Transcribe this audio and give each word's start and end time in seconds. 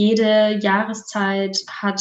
jede 0.00 0.58
Jahreszeit 0.62 1.58
hat 1.68 2.00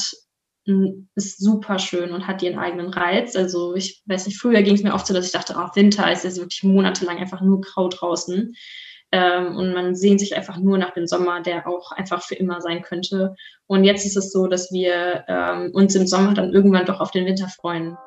ist 1.16 1.40
super 1.40 1.80
schön 1.80 2.12
und 2.12 2.28
hat 2.28 2.44
ihren 2.44 2.60
eigenen 2.60 2.94
Reiz. 2.94 3.36
Also 3.36 3.76
ich 3.76 4.04
weiß 4.06 4.28
nicht, 4.28 4.40
früher 4.40 4.62
ging 4.62 4.76
es 4.76 4.84
mir 4.84 4.94
oft 4.94 5.06
so, 5.08 5.14
dass 5.14 5.26
ich 5.26 5.32
dachte, 5.32 5.56
oh, 5.58 5.76
Winter 5.76 6.10
ist 6.12 6.24
jetzt 6.24 6.38
wirklich 6.38 6.64
monatelang 6.64 7.18
einfach 7.18 7.42
nur 7.42 7.60
grau 7.60 7.90
draußen. 7.90 8.54
Ähm, 9.12 9.56
und 9.58 9.74
man 9.74 9.96
sehnt 9.96 10.20
sich 10.20 10.36
einfach 10.36 10.58
nur 10.58 10.78
nach 10.78 10.94
dem 10.94 11.08
Sommer, 11.08 11.42
der 11.42 11.68
auch 11.68 11.92
einfach 11.92 12.22
für 12.22 12.36
immer 12.36 12.62
sein 12.62 12.84
könnte. 12.84 13.36
Und 13.66 13.84
jetzt 13.84 14.06
ist 14.06 14.16
es 14.16 14.32
so, 14.32 14.46
dass 14.48 14.72
wir 14.72 15.26
ähm, 15.28 15.72
uns 15.74 15.96
im 15.96 16.06
Sommer 16.06 16.36
dann 16.36 16.54
irgendwann 16.54 16.86
doch 16.86 17.00
auf 17.00 17.10
den 17.12 17.26
Winter 17.26 17.48
freuen. 17.48 17.98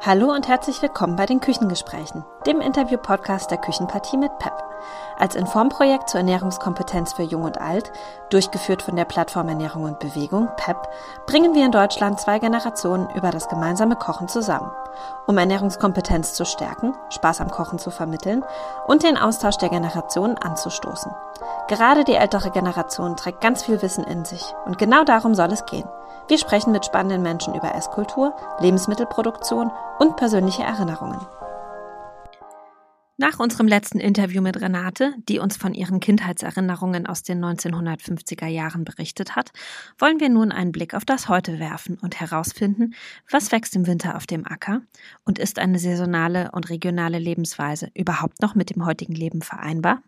Hallo 0.00 0.32
und 0.32 0.48
herzlich 0.48 0.80
willkommen 0.80 1.16
bei 1.16 1.26
den 1.26 1.40
Küchengesprächen, 1.40 2.24
dem 2.46 2.62
Interview-Podcast 2.62 3.50
der 3.50 3.58
Küchenpartie 3.58 4.16
mit 4.16 4.30
PEP. 4.38 4.71
Als 5.18 5.34
Informprojekt 5.34 6.08
zur 6.08 6.20
Ernährungskompetenz 6.20 7.12
für 7.12 7.22
Jung 7.22 7.42
und 7.42 7.60
Alt, 7.60 7.92
durchgeführt 8.30 8.82
von 8.82 8.96
der 8.96 9.04
Plattform 9.04 9.48
Ernährung 9.48 9.84
und 9.84 9.98
Bewegung, 9.98 10.48
PEP, 10.56 10.76
bringen 11.26 11.54
wir 11.54 11.64
in 11.64 11.72
Deutschland 11.72 12.20
zwei 12.20 12.38
Generationen 12.38 13.08
über 13.14 13.30
das 13.30 13.48
gemeinsame 13.48 13.96
Kochen 13.96 14.28
zusammen, 14.28 14.70
um 15.26 15.38
Ernährungskompetenz 15.38 16.34
zu 16.34 16.44
stärken, 16.44 16.94
Spaß 17.10 17.40
am 17.40 17.50
Kochen 17.50 17.78
zu 17.78 17.90
vermitteln 17.90 18.44
und 18.86 19.02
den 19.02 19.16
Austausch 19.16 19.58
der 19.58 19.68
Generationen 19.68 20.38
anzustoßen. 20.38 21.12
Gerade 21.68 22.04
die 22.04 22.14
ältere 22.14 22.50
Generation 22.50 23.16
trägt 23.16 23.40
ganz 23.40 23.62
viel 23.62 23.80
Wissen 23.82 24.04
in 24.04 24.24
sich 24.24 24.54
und 24.64 24.78
genau 24.78 25.04
darum 25.04 25.34
soll 25.34 25.52
es 25.52 25.64
gehen. 25.66 25.88
Wir 26.28 26.38
sprechen 26.38 26.72
mit 26.72 26.84
spannenden 26.84 27.22
Menschen 27.22 27.54
über 27.54 27.74
Esskultur, 27.74 28.34
Lebensmittelproduktion 28.60 29.70
und 29.98 30.16
persönliche 30.16 30.62
Erinnerungen. 30.62 31.20
Nach 33.22 33.38
unserem 33.38 33.68
letzten 33.68 34.00
Interview 34.00 34.42
mit 34.42 34.60
Renate, 34.60 35.14
die 35.28 35.38
uns 35.38 35.56
von 35.56 35.74
ihren 35.74 36.00
Kindheitserinnerungen 36.00 37.06
aus 37.06 37.22
den 37.22 37.38
1950er 37.38 38.48
Jahren 38.48 38.84
berichtet 38.84 39.36
hat, 39.36 39.52
wollen 39.96 40.18
wir 40.18 40.28
nun 40.28 40.50
einen 40.50 40.72
Blick 40.72 40.92
auf 40.92 41.04
das 41.04 41.28
Heute 41.28 41.60
werfen 41.60 41.96
und 42.02 42.18
herausfinden, 42.18 42.96
was 43.30 43.52
wächst 43.52 43.76
im 43.76 43.86
Winter 43.86 44.16
auf 44.16 44.26
dem 44.26 44.44
Acker 44.44 44.82
und 45.24 45.38
ist 45.38 45.60
eine 45.60 45.78
saisonale 45.78 46.50
und 46.50 46.68
regionale 46.68 47.20
Lebensweise 47.20 47.92
überhaupt 47.94 48.42
noch 48.42 48.56
mit 48.56 48.74
dem 48.74 48.84
heutigen 48.84 49.14
Leben 49.14 49.40
vereinbar? 49.40 50.02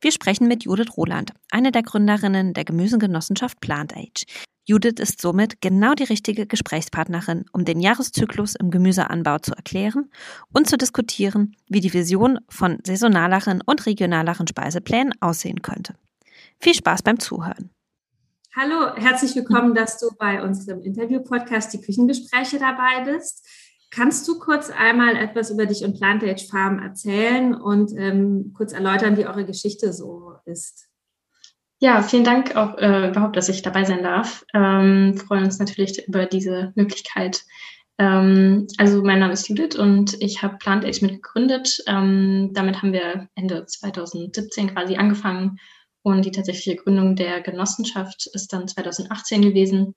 Wir 0.00 0.10
sprechen 0.10 0.48
mit 0.48 0.64
Judith 0.64 0.96
Roland, 0.96 1.32
eine 1.50 1.72
der 1.72 1.82
Gründerinnen 1.82 2.54
der 2.54 2.64
Gemüsegenossenschaft 2.64 3.60
Plant 3.60 3.94
Age, 3.94 4.24
Judith 4.68 4.98
ist 4.98 5.20
somit 5.20 5.60
genau 5.60 5.94
die 5.94 6.02
richtige 6.02 6.44
Gesprächspartnerin, 6.44 7.44
um 7.52 7.64
den 7.64 7.78
Jahreszyklus 7.78 8.56
im 8.56 8.72
Gemüseanbau 8.72 9.38
zu 9.38 9.52
erklären 9.52 10.10
und 10.52 10.68
zu 10.68 10.76
diskutieren, 10.76 11.54
wie 11.68 11.78
die 11.78 11.94
Vision 11.94 12.40
von 12.48 12.78
saisonaleren 12.84 13.62
und 13.64 13.86
regionaleren 13.86 14.48
Speiseplänen 14.48 15.14
aussehen 15.20 15.62
könnte. 15.62 15.94
Viel 16.58 16.74
Spaß 16.74 17.02
beim 17.02 17.20
Zuhören. 17.20 17.70
Hallo, 18.56 18.96
herzlich 18.96 19.36
willkommen, 19.36 19.72
dass 19.72 20.00
du 20.00 20.08
bei 20.18 20.42
unserem 20.42 20.82
Interview-Podcast 20.82 21.72
Die 21.72 21.80
Küchengespräche 21.80 22.58
dabei 22.58 23.04
bist. 23.04 23.46
Kannst 23.92 24.26
du 24.26 24.40
kurz 24.40 24.70
einmal 24.70 25.14
etwas 25.14 25.50
über 25.50 25.66
dich 25.66 25.84
und 25.84 25.96
Plantage 25.96 26.48
Farm 26.50 26.80
erzählen 26.80 27.54
und 27.54 27.92
ähm, 27.96 28.52
kurz 28.56 28.72
erläutern, 28.72 29.16
wie 29.16 29.26
eure 29.26 29.46
Geschichte 29.46 29.92
so 29.92 30.34
ist? 30.44 30.85
Ja, 31.78 32.02
vielen 32.02 32.24
Dank 32.24 32.56
auch 32.56 32.78
äh, 32.78 33.10
überhaupt, 33.10 33.36
dass 33.36 33.50
ich 33.50 33.60
dabei 33.60 33.84
sein 33.84 34.02
darf. 34.02 34.44
Ähm, 34.54 35.16
freuen 35.18 35.44
uns 35.44 35.58
natürlich 35.58 36.06
über 36.08 36.24
diese 36.24 36.72
Möglichkeit. 36.74 37.42
Ähm, 37.98 38.66
also 38.78 39.02
mein 39.02 39.18
Name 39.18 39.34
ist 39.34 39.48
Judith 39.48 39.76
und 39.78 40.16
ich 40.20 40.42
habe 40.42 40.56
Plant 40.56 40.86
Age 40.86 41.02
mitgegründet. 41.02 41.82
Ähm, 41.86 42.50
damit 42.54 42.80
haben 42.80 42.94
wir 42.94 43.28
Ende 43.34 43.66
2017 43.66 44.74
quasi 44.74 44.96
angefangen 44.96 45.58
und 46.02 46.24
die 46.24 46.30
tatsächliche 46.30 46.76
Gründung 46.76 47.16
der 47.16 47.42
Genossenschaft 47.42 48.26
ist 48.32 48.52
dann 48.52 48.68
2018 48.68 49.42
gewesen. 49.42 49.94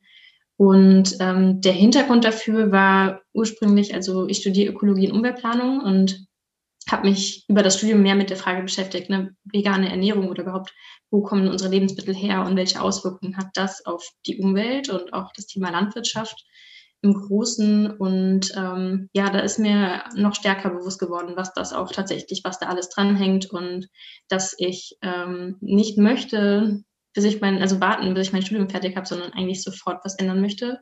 Und 0.57 1.15
ähm, 1.21 1.61
der 1.61 1.71
Hintergrund 1.71 2.25
dafür 2.25 2.73
war 2.73 3.21
ursprünglich, 3.33 3.93
also 3.93 4.27
ich 4.27 4.39
studiere 4.39 4.73
Ökologie 4.73 5.09
und 5.09 5.17
Umweltplanung 5.17 5.79
und 5.79 6.27
habe 6.91 7.09
mich 7.09 7.45
über 7.47 7.63
das 7.63 7.77
Studium 7.77 8.01
mehr 8.01 8.15
mit 8.15 8.29
der 8.29 8.37
Frage 8.37 8.61
beschäftigt, 8.61 9.09
ne, 9.09 9.35
vegane 9.43 9.89
Ernährung 9.89 10.29
oder 10.29 10.43
überhaupt 10.43 10.73
wo 11.11 11.21
kommen 11.21 11.47
unsere 11.47 11.71
Lebensmittel 11.71 12.13
her 12.13 12.45
und 12.45 12.55
welche 12.55 12.81
Auswirkungen 12.81 13.37
hat 13.37 13.49
das 13.55 13.85
auf 13.85 14.07
die 14.25 14.37
Umwelt 14.37 14.89
und 14.89 15.13
auch 15.13 15.31
das 15.33 15.47
Thema 15.47 15.71
Landwirtschaft 15.71 16.45
im 17.01 17.13
Großen. 17.13 17.89
Und 17.97 18.53
ähm, 18.55 19.09
ja, 19.13 19.29
da 19.29 19.39
ist 19.39 19.59
mir 19.59 20.03
noch 20.15 20.35
stärker 20.35 20.69
bewusst 20.69 20.99
geworden, 20.99 21.33
was 21.35 21.53
das 21.53 21.73
auch 21.73 21.91
tatsächlich, 21.91 22.41
was 22.43 22.59
da 22.59 22.67
alles 22.67 22.89
dranhängt 22.89 23.49
und 23.49 23.87
dass 24.27 24.53
ich 24.57 24.97
ähm, 25.01 25.57
nicht 25.61 25.97
möchte, 25.97 26.83
bis 27.13 27.23
ich 27.23 27.41
mein, 27.41 27.61
also 27.61 27.79
warten, 27.81 28.13
bis 28.13 28.27
ich 28.27 28.33
mein 28.33 28.43
Studium 28.43 28.69
fertig 28.69 28.95
habe, 28.95 29.07
sondern 29.07 29.33
eigentlich 29.33 29.63
sofort 29.63 30.03
was 30.03 30.15
ändern 30.15 30.41
möchte. 30.41 30.79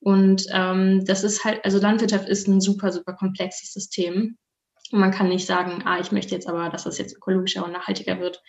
Und 0.00 0.46
ähm, 0.52 1.04
das 1.04 1.24
ist 1.24 1.44
halt, 1.44 1.62
also 1.64 1.78
Landwirtschaft 1.78 2.28
ist 2.28 2.46
ein 2.46 2.60
super, 2.60 2.92
super 2.92 3.14
komplexes 3.14 3.72
System. 3.72 4.38
Und 4.92 5.00
man 5.00 5.10
kann 5.10 5.28
nicht 5.28 5.46
sagen, 5.46 5.82
ah, 5.84 5.98
ich 6.00 6.12
möchte 6.12 6.34
jetzt 6.34 6.48
aber, 6.48 6.68
dass 6.70 6.84
das 6.84 6.98
jetzt 6.98 7.16
ökologischer 7.16 7.64
und 7.64 7.72
nachhaltiger 7.72 8.20
wird 8.20 8.42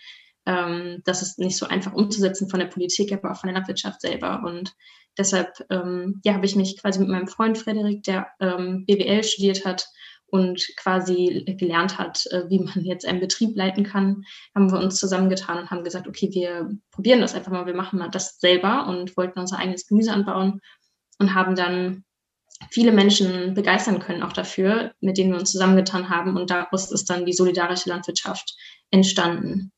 ähm, 0.46 1.02
das 1.04 1.22
ist 1.22 1.38
nicht 1.38 1.56
so 1.56 1.66
einfach 1.66 1.92
umzusetzen 1.92 2.48
von 2.48 2.60
der 2.60 2.66
Politik, 2.66 3.12
aber 3.12 3.30
auch 3.30 3.40
von 3.40 3.48
der 3.48 3.54
Landwirtschaft 3.54 4.00
selber. 4.00 4.42
Und 4.44 4.74
deshalb 5.18 5.64
ähm, 5.70 6.20
ja, 6.24 6.34
habe 6.34 6.46
ich 6.46 6.56
mich 6.56 6.80
quasi 6.80 6.98
mit 7.00 7.08
meinem 7.08 7.28
Freund 7.28 7.58
Frederik, 7.58 8.02
der 8.04 8.28
ähm, 8.40 8.84
BWL 8.86 9.22
studiert 9.22 9.64
hat 9.64 9.86
und 10.26 10.64
quasi 10.76 11.44
gelernt 11.58 11.98
hat, 11.98 12.24
äh, 12.30 12.48
wie 12.48 12.60
man 12.60 12.84
jetzt 12.84 13.06
einen 13.06 13.20
Betrieb 13.20 13.56
leiten 13.56 13.84
kann, 13.84 14.22
haben 14.54 14.70
wir 14.70 14.78
uns 14.78 14.96
zusammengetan 14.96 15.58
und 15.58 15.70
haben 15.70 15.84
gesagt, 15.84 16.06
okay, 16.08 16.30
wir 16.32 16.70
probieren 16.92 17.20
das 17.20 17.34
einfach 17.34 17.52
mal, 17.52 17.66
wir 17.66 17.74
machen 17.74 17.98
mal 17.98 18.10
das 18.10 18.38
selber 18.38 18.86
und 18.86 19.16
wollten 19.16 19.40
unser 19.40 19.58
eigenes 19.58 19.86
Gemüse 19.86 20.12
anbauen 20.12 20.60
und 21.18 21.34
haben 21.34 21.56
dann 21.56 22.04
viele 22.70 22.92
Menschen 22.92 23.54
begeistern 23.54 24.00
können 24.00 24.22
auch 24.22 24.32
dafür, 24.32 24.92
mit 25.00 25.16
denen 25.16 25.32
wir 25.32 25.38
uns 25.38 25.52
zusammengetan 25.52 26.10
haben. 26.10 26.36
Und 26.36 26.50
daraus 26.50 26.90
ist 26.90 27.08
dann 27.08 27.24
die 27.24 27.32
solidarische 27.32 27.88
Landwirtschaft 27.88 28.54
entstanden. 28.90 29.72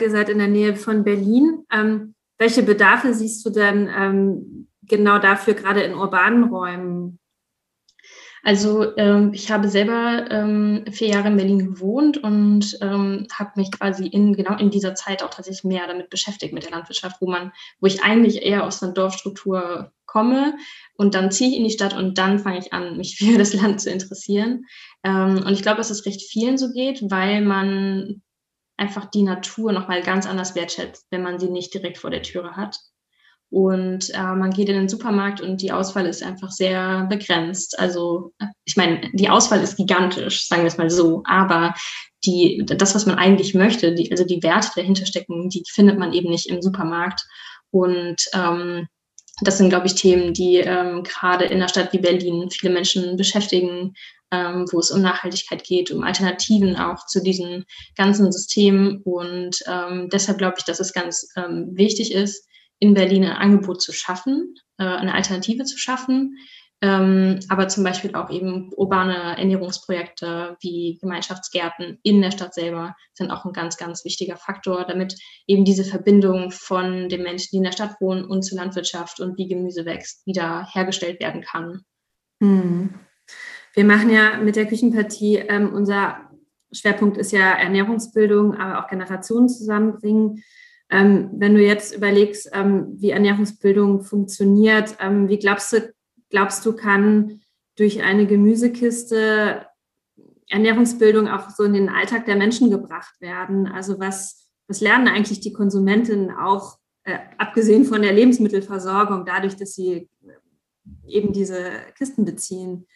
Ihr 0.00 0.10
seid 0.10 0.28
in 0.28 0.38
der 0.38 0.48
Nähe 0.48 0.74
von 0.74 1.04
Berlin. 1.04 1.64
Ähm, 1.72 2.14
welche 2.38 2.62
Bedarfe 2.62 3.14
siehst 3.14 3.46
du 3.46 3.50
denn 3.50 3.88
ähm, 3.96 4.68
genau 4.82 5.18
dafür, 5.18 5.54
gerade 5.54 5.82
in 5.82 5.94
urbanen 5.94 6.44
Räumen? 6.44 7.18
Also 8.42 8.94
ähm, 8.98 9.32
ich 9.32 9.50
habe 9.50 9.68
selber 9.68 10.26
ähm, 10.30 10.84
vier 10.92 11.08
Jahre 11.08 11.28
in 11.28 11.36
Berlin 11.36 11.70
gewohnt 11.70 12.18
und 12.18 12.76
ähm, 12.82 13.26
habe 13.32 13.52
mich 13.56 13.70
quasi 13.70 14.06
in 14.06 14.34
genau 14.34 14.58
in 14.58 14.70
dieser 14.70 14.94
Zeit 14.94 15.22
auch 15.22 15.30
tatsächlich 15.30 15.64
mehr 15.64 15.86
damit 15.86 16.10
beschäftigt 16.10 16.52
mit 16.52 16.64
der 16.64 16.72
Landwirtschaft, 16.72 17.16
wo 17.20 17.30
man, 17.30 17.52
wo 17.80 17.86
ich 17.86 18.02
eigentlich 18.02 18.42
eher 18.42 18.64
aus 18.64 18.82
einer 18.82 18.92
Dorfstruktur 18.92 19.92
komme 20.14 20.54
und 20.96 21.14
dann 21.14 21.30
ziehe 21.32 21.50
ich 21.50 21.56
in 21.56 21.64
die 21.64 21.70
Stadt 21.70 21.94
und 21.94 22.18
dann 22.18 22.38
fange 22.38 22.58
ich 22.58 22.72
an, 22.72 22.96
mich 22.96 23.16
für 23.18 23.36
das 23.36 23.52
Land 23.52 23.80
zu 23.80 23.90
interessieren. 23.90 24.64
Ähm, 25.02 25.42
und 25.44 25.52
ich 25.52 25.62
glaube, 25.62 25.78
dass 25.78 25.90
es 25.90 26.06
recht 26.06 26.22
vielen 26.22 26.56
so 26.56 26.72
geht, 26.72 27.02
weil 27.10 27.42
man 27.42 28.22
einfach 28.76 29.06
die 29.06 29.22
Natur 29.22 29.72
nochmal 29.72 30.02
ganz 30.02 30.26
anders 30.26 30.54
wertschätzt, 30.54 31.06
wenn 31.10 31.22
man 31.22 31.38
sie 31.38 31.50
nicht 31.50 31.74
direkt 31.74 31.98
vor 31.98 32.10
der 32.10 32.22
Türe 32.22 32.56
hat. 32.56 32.76
Und 33.50 34.10
äh, 34.14 34.34
man 34.34 34.50
geht 34.50 34.68
in 34.68 34.74
den 34.74 34.88
Supermarkt 34.88 35.40
und 35.40 35.62
die 35.62 35.70
Auswahl 35.70 36.06
ist 36.06 36.24
einfach 36.24 36.50
sehr 36.50 37.06
begrenzt. 37.06 37.78
Also 37.78 38.32
ich 38.64 38.76
meine, 38.76 39.08
die 39.12 39.28
Auswahl 39.28 39.60
ist 39.60 39.76
gigantisch, 39.76 40.48
sagen 40.48 40.62
wir 40.62 40.68
es 40.68 40.78
mal 40.78 40.90
so, 40.90 41.22
aber 41.24 41.74
die, 42.24 42.64
das, 42.66 42.96
was 42.96 43.06
man 43.06 43.16
eigentlich 43.16 43.54
möchte, 43.54 43.94
die, 43.94 44.10
also 44.10 44.24
die 44.24 44.42
Werte 44.42 44.70
dahinter 44.74 45.06
stecken, 45.06 45.50
die 45.50 45.62
findet 45.72 45.98
man 45.98 46.12
eben 46.12 46.30
nicht 46.30 46.48
im 46.48 46.62
Supermarkt. 46.62 47.22
Und 47.70 48.24
ähm, 48.34 48.88
das 49.40 49.58
sind, 49.58 49.68
glaube 49.68 49.86
ich, 49.86 49.94
Themen, 49.94 50.32
die 50.32 50.56
ähm, 50.56 51.02
gerade 51.02 51.44
in 51.44 51.54
einer 51.54 51.68
Stadt 51.68 51.92
wie 51.92 51.98
Berlin 51.98 52.50
viele 52.50 52.72
Menschen 52.72 53.16
beschäftigen, 53.16 53.94
ähm, 54.30 54.66
wo 54.70 54.78
es 54.78 54.90
um 54.90 55.02
Nachhaltigkeit 55.02 55.64
geht, 55.64 55.90
um 55.90 56.02
Alternativen 56.02 56.76
auch 56.76 57.06
zu 57.06 57.22
diesen 57.22 57.64
ganzen 57.96 58.30
Systemen. 58.30 59.02
Und 59.02 59.62
ähm, 59.66 60.08
deshalb 60.12 60.38
glaube 60.38 60.56
ich, 60.58 60.64
dass 60.64 60.80
es 60.80 60.92
ganz 60.92 61.28
ähm, 61.36 61.70
wichtig 61.72 62.12
ist, 62.12 62.46
in 62.78 62.94
Berlin 62.94 63.24
ein 63.24 63.36
Angebot 63.36 63.82
zu 63.82 63.92
schaffen, 63.92 64.54
äh, 64.78 64.84
eine 64.84 65.14
Alternative 65.14 65.64
zu 65.64 65.78
schaffen, 65.78 66.36
ähm, 66.80 67.40
aber 67.48 67.68
zum 67.68 67.82
Beispiel 67.84 68.14
auch 68.14 68.30
eben 68.30 68.70
urbane 68.76 69.38
Ernährungsprojekte 69.38 70.56
wie 70.60 70.98
Gemeinschaftsgärten 71.00 71.98
in 72.02 72.20
der 72.20 72.30
Stadt 72.30 72.52
selber 72.52 72.94
sind 73.14 73.30
auch 73.30 73.44
ein 73.44 73.52
ganz, 73.52 73.76
ganz 73.76 74.04
wichtiger 74.04 74.36
Faktor, 74.36 74.84
damit 74.84 75.16
eben 75.46 75.64
diese 75.64 75.84
Verbindung 75.84 76.50
von 76.50 77.08
den 77.08 77.22
Menschen, 77.22 77.48
die 77.52 77.56
in 77.58 77.64
der 77.64 77.72
Stadt 77.72 77.96
wohnen 78.00 78.24
und 78.24 78.42
zur 78.42 78.58
Landwirtschaft 78.58 79.20
und 79.20 79.38
wie 79.38 79.48
Gemüse 79.48 79.86
wächst, 79.86 80.26
wieder 80.26 80.68
hergestellt 80.72 81.20
werden 81.20 81.42
kann. 81.42 81.84
Hm. 82.42 82.94
Wir 83.72 83.84
machen 83.84 84.10
ja 84.10 84.36
mit 84.36 84.56
der 84.56 84.66
Küchenpartie, 84.66 85.36
ähm, 85.36 85.72
unser 85.72 86.28
Schwerpunkt 86.70 87.16
ist 87.16 87.32
ja 87.32 87.52
Ernährungsbildung, 87.52 88.56
aber 88.56 88.84
auch 88.84 88.88
Generationen 88.88 89.48
zusammenbringen. 89.48 90.42
Ähm, 90.90 91.30
wenn 91.34 91.54
du 91.54 91.62
jetzt 91.62 91.94
überlegst, 91.94 92.50
ähm, 92.52 92.94
wie 92.98 93.10
Ernährungsbildung 93.10 94.02
funktioniert, 94.02 94.96
ähm, 95.00 95.28
wie 95.28 95.38
glaubst 95.38 95.72
du, 95.72 95.94
glaubst 96.30 96.64
du, 96.66 96.74
kann 96.74 97.40
durch 97.76 98.02
eine 98.02 98.26
Gemüsekiste 98.26 99.66
Ernährungsbildung 100.48 101.28
auch 101.28 101.50
so 101.50 101.64
in 101.64 101.72
den 101.72 101.88
Alltag 101.88 102.26
der 102.26 102.36
Menschen 102.36 102.70
gebracht 102.70 103.20
werden? 103.20 103.66
Also 103.66 103.98
was, 103.98 104.48
was 104.68 104.80
lernen 104.80 105.08
eigentlich 105.08 105.40
die 105.40 105.52
Konsumentinnen 105.52 106.30
auch 106.30 106.78
äh, 107.04 107.18
abgesehen 107.38 107.84
von 107.84 108.02
der 108.02 108.12
Lebensmittelversorgung, 108.12 109.24
dadurch, 109.24 109.56
dass 109.56 109.74
sie 109.74 110.08
eben 111.06 111.32
diese 111.32 111.70
Kisten 111.96 112.24
beziehen? 112.24 112.86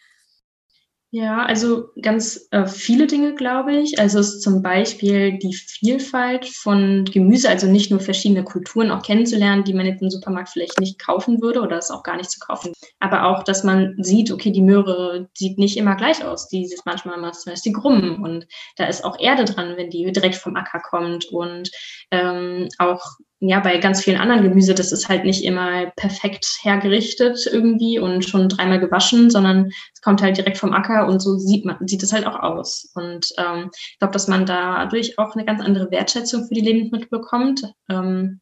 Ja, 1.11 1.43
also 1.43 1.89
ganz 1.99 2.47
äh, 2.51 2.67
viele 2.67 3.07
Dinge, 3.07 3.33
glaube 3.33 3.73
ich. 3.75 3.97
Also 3.99 4.19
es 4.19 4.35
ist 4.35 4.41
zum 4.43 4.61
Beispiel 4.61 5.39
die 5.39 5.55
Vielfalt 5.55 6.45
von 6.45 7.03
Gemüse, 7.05 7.49
also 7.49 7.65
nicht 7.65 7.89
nur 7.89 7.99
verschiedene 7.99 8.43
Kulturen 8.43 8.91
auch 8.91 9.01
kennenzulernen, 9.01 9.63
die 9.63 9.73
man 9.73 9.87
jetzt 9.87 10.03
im 10.03 10.11
Supermarkt 10.11 10.49
vielleicht 10.49 10.79
nicht 10.79 10.99
kaufen 11.03 11.41
würde 11.41 11.61
oder 11.61 11.77
es 11.79 11.89
auch 11.89 12.03
gar 12.03 12.15
nicht 12.15 12.29
zu 12.29 12.39
kaufen. 12.39 12.73
Aber 12.99 13.25
auch, 13.25 13.41
dass 13.43 13.63
man 13.63 13.95
sieht, 13.97 14.29
okay, 14.31 14.51
die 14.51 14.61
Möhre 14.61 15.27
sieht 15.33 15.57
nicht 15.57 15.77
immer 15.77 15.95
gleich 15.95 16.23
aus. 16.23 16.47
Die 16.47 16.63
ist 16.63 16.85
manchmal 16.85 17.19
mal 17.19 17.33
zum 17.33 17.53
Beispiel 17.53 17.73
krumm 17.73 18.21
und 18.21 18.45
da 18.75 18.85
ist 18.85 19.03
auch 19.03 19.19
Erde 19.19 19.45
dran, 19.45 19.77
wenn 19.77 19.89
die 19.89 20.11
direkt 20.11 20.35
vom 20.35 20.55
Acker 20.55 20.79
kommt 20.79 21.25
und 21.25 21.71
ähm, 22.11 22.67
auch 22.77 23.03
ja, 23.41 23.61
bei 23.61 23.77
ganz 23.77 24.03
vielen 24.03 24.19
anderen 24.19 24.43
Gemüse, 24.43 24.75
das 24.75 24.91
ist 24.91 25.07
halt 25.07 25.23
nicht 25.23 25.45
immer 25.45 25.91
perfekt 25.95 26.59
hergerichtet 26.61 27.47
irgendwie 27.49 27.97
und 27.97 28.25
schon 28.25 28.49
dreimal 28.49 28.81
gewaschen, 28.81 29.29
sondern 29.29 29.71
es 29.93 30.01
kommt 30.01 30.21
halt 30.21 30.35
direkt 30.35 30.57
vom 30.57 30.73
Acker 30.73 31.07
und 31.07 31.21
so 31.21 31.37
sieht 31.37 31.63
man, 31.63 31.77
sieht 31.87 32.03
es 32.03 32.11
halt 32.11 32.27
auch 32.27 32.37
aus. 32.39 32.91
Und 32.95 33.29
ähm, 33.37 33.69
ich 33.73 33.97
glaube, 33.99 34.11
dass 34.11 34.27
man 34.27 34.45
dadurch 34.45 35.17
auch 35.17 35.35
eine 35.35 35.45
ganz 35.45 35.61
andere 35.61 35.89
Wertschätzung 35.89 36.47
für 36.47 36.53
die 36.53 36.61
Lebensmittel 36.61 37.07
bekommt 37.09 37.63
ähm, 37.89 38.41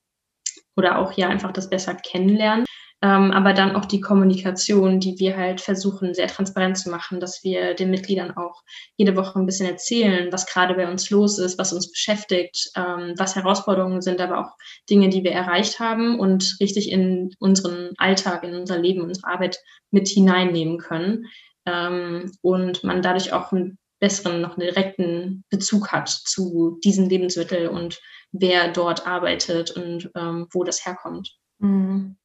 oder 0.76 0.98
auch 0.98 1.12
ja 1.14 1.30
einfach 1.30 1.52
das 1.52 1.70
besser 1.70 1.94
kennenlernen. 1.94 2.66
Ähm, 3.04 3.30
aber 3.32 3.54
dann 3.54 3.76
auch 3.76 3.86
die 3.86 4.02
Kommunikation, 4.02 5.00
die 5.00 5.20
wir 5.20 5.38
halt 5.38 5.62
versuchen, 5.62 6.16
sehr 6.16 6.28
transparent 6.28 6.80
zu 6.80 6.90
machen, 6.90 7.20
dass 7.20 7.44
wir 7.44 7.76
den 7.76 7.92
Mitgliedern 7.92 8.36
auch 8.36 8.64
jede 8.96 9.16
Woche 9.16 9.38
ein 9.38 9.46
bisschen 9.46 9.68
erzählen, 9.68 10.32
was 10.32 10.48
gerade 10.48 10.74
bei 10.74 10.90
uns 10.90 11.12
los 11.12 11.38
ist, 11.38 11.60
was 11.60 11.74
uns 11.74 11.92
beschäftigt, 11.92 12.72
ähm, 12.76 13.14
was 13.16 13.36
Herausforderungen 13.36 14.02
sind, 14.02 14.20
aber 14.20 14.40
auch 14.40 14.52
Dinge, 14.90 15.10
die 15.10 15.24
wir 15.24 15.32
erreicht 15.32 15.80
haben 15.80 16.20
und 16.20 16.58
richtig 16.60 16.92
in 16.92 17.36
unseren 17.38 17.92
Alltag, 17.98 18.44
in 18.44 18.56
unser 18.56 18.80
Leben, 18.80 19.02
unsere 19.02 19.28
Arbeit 19.28 19.60
mit 19.92 20.08
hineinnehmen 20.08 20.80
können. 20.80 21.26
Ähm, 21.68 22.32
und 22.42 22.84
man 22.84 23.04
dadurch 23.04 23.32
auch 23.32 23.52
einen 23.52 23.78
besseren, 24.00 24.42
noch 24.42 24.58
einen 24.58 24.68
direkten 24.68 25.44
Bezug 25.50 25.92
hat 25.92 26.10
zu 26.10 26.80
diesen 26.84 27.10
Lebensmitteln 27.10 27.70
und 27.70 28.00
wer 28.32 28.72
dort 28.72 29.06
arbeitet 29.06 29.72
und 29.72 30.10
ähm, 30.16 30.48
wo 30.52 30.64
das 30.64 30.84
herkommt. 30.86 31.30
Mhm. 31.60 32.18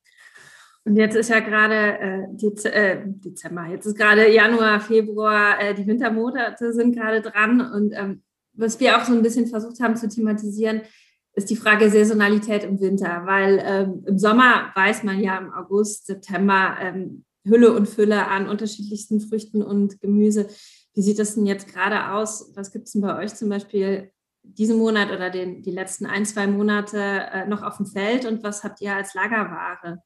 Und 0.84 0.96
jetzt 0.96 1.14
ist 1.14 1.30
ja 1.30 1.40
gerade 1.40 1.98
äh, 1.98 2.26
Dez 2.32 2.64
äh, 2.64 3.02
Dezember, 3.06 3.66
jetzt 3.66 3.86
ist 3.86 3.96
gerade 3.96 4.28
Januar, 4.32 4.80
Februar, 4.80 5.60
äh, 5.60 5.74
die 5.74 5.86
Wintermonate 5.86 6.72
sind 6.72 6.96
gerade 6.96 7.20
dran. 7.20 7.60
Und 7.60 7.92
ähm, 7.92 8.22
was 8.54 8.80
wir 8.80 8.96
auch 8.96 9.04
so 9.04 9.12
ein 9.12 9.22
bisschen 9.22 9.46
versucht 9.46 9.80
haben 9.80 9.96
zu 9.96 10.08
thematisieren, 10.08 10.82
ist 11.34 11.50
die 11.50 11.56
Frage 11.56 11.88
Saisonalität 11.88 12.64
im 12.64 12.80
Winter, 12.80 13.22
weil 13.24 13.62
ähm, 13.64 14.04
im 14.06 14.18
Sommer 14.18 14.70
weiß 14.74 15.04
man 15.04 15.20
ja 15.20 15.38
im 15.38 15.52
August, 15.52 16.06
September 16.06 16.76
ähm, 16.80 17.24
Hülle 17.44 17.72
und 17.72 17.88
Fülle 17.88 18.26
an 18.28 18.48
unterschiedlichsten 18.48 19.20
Früchten 19.20 19.62
und 19.62 20.00
Gemüse. 20.00 20.48
Wie 20.94 21.02
sieht 21.02 21.18
das 21.18 21.34
denn 21.34 21.46
jetzt 21.46 21.72
gerade 21.72 22.12
aus? 22.12 22.52
Was 22.54 22.72
gibt 22.72 22.86
es 22.86 22.92
denn 22.92 23.02
bei 23.02 23.18
euch 23.18 23.34
zum 23.34 23.48
Beispiel 23.48 24.10
diesen 24.42 24.78
Monat 24.78 25.10
oder 25.10 25.30
den, 25.30 25.62
die 25.62 25.70
letzten 25.70 26.06
ein, 26.06 26.26
zwei 26.26 26.46
Monate 26.46 26.98
äh, 26.98 27.46
noch 27.46 27.62
auf 27.62 27.76
dem 27.78 27.86
Feld 27.86 28.26
und 28.26 28.42
was 28.42 28.64
habt 28.64 28.80
ihr 28.80 28.94
als 28.94 29.14
Lagerware? 29.14 30.02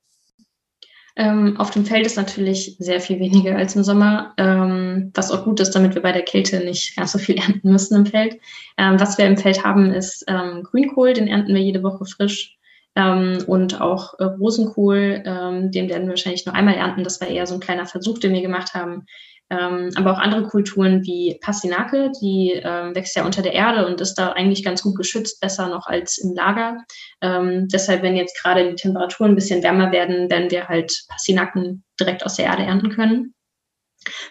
Ähm, 1.18 1.56
auf 1.58 1.70
dem 1.70 1.86
Feld 1.86 2.04
ist 2.04 2.16
natürlich 2.16 2.76
sehr 2.78 3.00
viel 3.00 3.18
weniger 3.18 3.56
als 3.56 3.74
im 3.74 3.82
Sommer, 3.82 4.34
ähm, 4.36 5.10
was 5.14 5.30
auch 5.30 5.44
gut 5.44 5.60
ist, 5.60 5.70
damit 5.70 5.94
wir 5.94 6.02
bei 6.02 6.12
der 6.12 6.22
Kälte 6.22 6.60
nicht 6.60 6.94
ganz 6.96 7.12
so 7.12 7.18
viel 7.18 7.38
ernten 7.38 7.72
müssen 7.72 7.96
im 7.96 8.06
Feld. 8.06 8.38
Ähm, 8.76 9.00
was 9.00 9.16
wir 9.16 9.24
im 9.24 9.38
Feld 9.38 9.64
haben, 9.64 9.92
ist 9.92 10.24
ähm, 10.28 10.62
Grünkohl, 10.62 11.14
den 11.14 11.26
ernten 11.26 11.54
wir 11.54 11.62
jede 11.62 11.82
Woche 11.82 12.04
frisch. 12.04 12.56
Ähm, 12.94 13.38
und 13.46 13.80
auch 13.80 14.18
äh, 14.18 14.24
Rosenkohl, 14.24 15.22
ähm, 15.24 15.70
den 15.70 15.88
werden 15.88 16.04
wir 16.04 16.10
wahrscheinlich 16.10 16.46
nur 16.46 16.54
einmal 16.54 16.74
ernten. 16.74 17.04
Das 17.04 17.20
war 17.20 17.28
eher 17.28 17.46
so 17.46 17.54
ein 17.54 17.60
kleiner 17.60 17.86
Versuch, 17.86 18.18
den 18.18 18.32
wir 18.32 18.42
gemacht 18.42 18.74
haben, 18.74 19.06
ähm, 19.50 19.90
aber 19.94 20.12
auch 20.12 20.19
andere 20.19 20.44
Kulturen 20.44 21.04
wie 21.04 21.38
Pastinake, 21.40 22.10
die 22.20 22.60
ähm, 22.62 22.94
wächst 22.94 23.14
ja 23.14 23.25
unter 23.25 23.43
der 23.43 23.52
Erde 23.52 23.87
und 23.87 24.00
ist 24.00 24.14
da 24.14 24.32
eigentlich 24.32 24.64
ganz 24.64 24.82
gut 24.82 24.96
geschützt, 24.96 25.40
besser 25.40 25.69
noch 25.69 25.87
als 25.87 26.19
im 26.19 26.34
Lager. 26.34 26.78
Ähm, 27.20 27.69
deshalb, 27.69 28.02
wenn 28.02 28.16
jetzt 28.16 28.40
gerade 28.43 28.69
die 28.69 28.75
Temperaturen 28.75 29.32
ein 29.32 29.37
bisschen 29.37 29.62
wärmer 29.62 29.93
werden, 29.93 30.31
werden 30.31 30.50
wir 30.50 30.66
halt 30.66 30.93
Pastinaken 31.08 31.84
direkt 32.00 32.25
aus 32.25 32.37
der 32.37 32.46
Erde 32.46 32.64
ernten 32.64 32.90
können. 32.90 33.34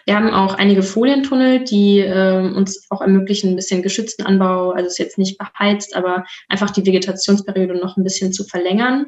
Wir 0.04 0.16
haben 0.16 0.30
auch 0.30 0.54
einige 0.54 0.82
Folientunnel, 0.82 1.64
die 1.64 2.00
äh, 2.00 2.38
uns 2.38 2.86
auch 2.90 3.00
ermöglichen, 3.00 3.50
ein 3.50 3.56
bisschen 3.56 3.82
geschützten 3.82 4.24
Anbau, 4.24 4.70
also 4.70 4.86
ist 4.86 4.98
jetzt 4.98 5.18
nicht 5.18 5.38
beheizt, 5.38 5.96
aber 5.96 6.24
einfach 6.48 6.70
die 6.70 6.84
Vegetationsperiode 6.86 7.74
noch 7.74 7.96
ein 7.96 8.04
bisschen 8.04 8.32
zu 8.32 8.44
verlängern. 8.44 9.06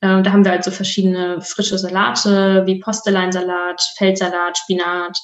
Äh, 0.00 0.22
da 0.22 0.32
haben 0.32 0.44
wir 0.44 0.52
also 0.52 0.70
verschiedene 0.70 1.40
frische 1.40 1.78
Salate 1.78 2.62
wie 2.66 2.80
Posteleinsalat, 2.80 3.80
Feldsalat, 3.96 4.58
Spinat, 4.58 5.18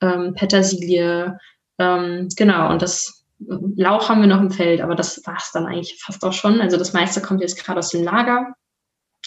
ähm, 0.00 0.34
Petersilie, 0.34 1.38
ähm, 1.78 2.28
genau, 2.36 2.70
und 2.70 2.82
das 2.82 3.26
Lauch 3.38 4.08
haben 4.08 4.20
wir 4.20 4.28
noch 4.28 4.40
im 4.40 4.50
Feld, 4.50 4.80
aber 4.80 4.96
das 4.96 5.24
war 5.24 5.36
es 5.38 5.52
dann 5.52 5.66
eigentlich 5.66 6.02
fast 6.02 6.24
auch 6.24 6.32
schon. 6.32 6.60
Also 6.60 6.76
das 6.76 6.92
meiste 6.92 7.22
kommt 7.22 7.40
jetzt 7.40 7.62
gerade 7.62 7.78
aus 7.78 7.90
dem 7.90 8.02
Lager. 8.02 8.54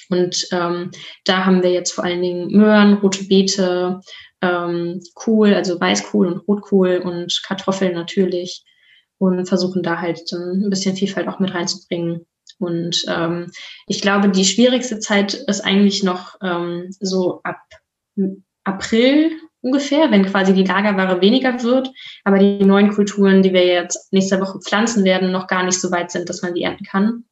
Und 0.09 0.47
ähm, 0.51 0.91
da 1.23 1.45
haben 1.45 1.63
wir 1.63 1.71
jetzt 1.71 1.93
vor 1.93 2.03
allen 2.03 2.21
Dingen 2.21 2.51
Möhren, 2.51 2.95
rote 2.95 3.23
Beete, 3.23 4.01
ähm, 4.41 4.99
Kohl, 5.13 5.53
also 5.53 5.79
Weißkohl 5.79 6.27
und 6.27 6.47
Rotkohl 6.47 6.97
und 6.97 7.41
Kartoffeln 7.45 7.93
natürlich 7.93 8.65
und 9.17 9.47
versuchen 9.47 9.83
da 9.83 9.99
halt 9.99 10.29
ein 10.33 10.69
bisschen 10.69 10.95
Vielfalt 10.97 11.27
auch 11.29 11.39
mit 11.39 11.53
reinzubringen. 11.53 12.25
Und 12.59 13.05
ähm, 13.07 13.51
ich 13.87 14.01
glaube, 14.01 14.29
die 14.29 14.45
schwierigste 14.45 14.99
Zeit 14.99 15.33
ist 15.33 15.61
eigentlich 15.61 16.03
noch 16.03 16.35
ähm, 16.41 16.89
so 16.99 17.41
ab 17.43 17.61
April 18.65 19.31
ungefähr, 19.61 20.11
wenn 20.11 20.25
quasi 20.25 20.53
die 20.53 20.63
Lagerware 20.63 21.21
weniger 21.21 21.61
wird, 21.63 21.89
aber 22.23 22.39
die 22.39 22.63
neuen 22.63 22.91
Kulturen, 22.91 23.43
die 23.43 23.53
wir 23.53 23.65
jetzt 23.65 24.11
nächste 24.11 24.39
Woche 24.39 24.59
pflanzen 24.59 25.03
werden, 25.03 25.31
noch 25.31 25.47
gar 25.47 25.63
nicht 25.63 25.79
so 25.79 25.91
weit 25.91 26.11
sind, 26.11 26.29
dass 26.29 26.41
man 26.41 26.53
die 26.53 26.63
ernten 26.63 26.85
kann. 26.85 27.23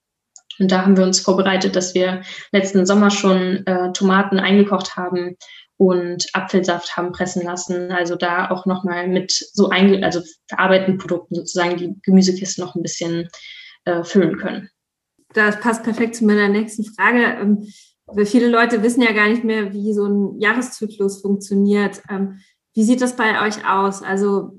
Und 0.60 0.72
da 0.72 0.84
haben 0.84 0.98
wir 0.98 1.04
uns 1.04 1.20
vorbereitet, 1.20 1.76
dass 1.76 1.96
wir 1.96 2.22
letzten 2.52 2.86
Sommer 2.86 3.12
schon 3.12 3.66
äh, 3.66 3.92
Tomaten 3.94 4.40
eingekocht 4.40 4.98
haben 4.98 5.38
und 5.78 6.28
Apfelsaft 6.34 6.98
haben 6.98 7.14
pressen 7.14 7.44
lassen. 7.44 7.92
Also 7.92 8.16
da 8.16 8.52
auch 8.52 8.66
nochmal 8.66 9.08
mit 9.08 9.32
so 9.32 9.70
einge 9.70 10.04
also 10.04 10.22
verarbeiteten 10.48 10.98
Produkten 10.98 11.36
sozusagen 11.36 11.78
die 11.78 11.96
Gemüsekiste 12.04 12.60
noch 12.60 12.76
ein 12.76 12.84
bisschen 12.84 13.30
äh, 13.86 14.04
füllen 14.04 14.38
können. 14.38 14.70
Das 15.34 15.60
passt 15.60 15.84
perfekt 15.84 16.16
zu 16.16 16.26
meiner 16.26 16.50
nächsten 16.50 16.84
Frage. 16.84 17.24
Ähm, 17.40 17.68
weil 18.14 18.26
viele 18.26 18.50
Leute 18.50 18.84
wissen 18.84 19.02
ja 19.02 19.12
gar 19.12 19.30
nicht 19.30 19.44
mehr, 19.44 19.74
wie 19.74 19.94
so 19.94 20.06
ein 20.06 20.40
Jahreszyklus 20.40 21.22
funktioniert. 21.22 22.02
Ähm, 22.10 22.40
wie 22.74 22.84
sieht 22.84 23.02
das 23.02 23.16
bei 23.16 23.46
euch 23.46 23.68
aus? 23.68 24.04
Also 24.04 24.52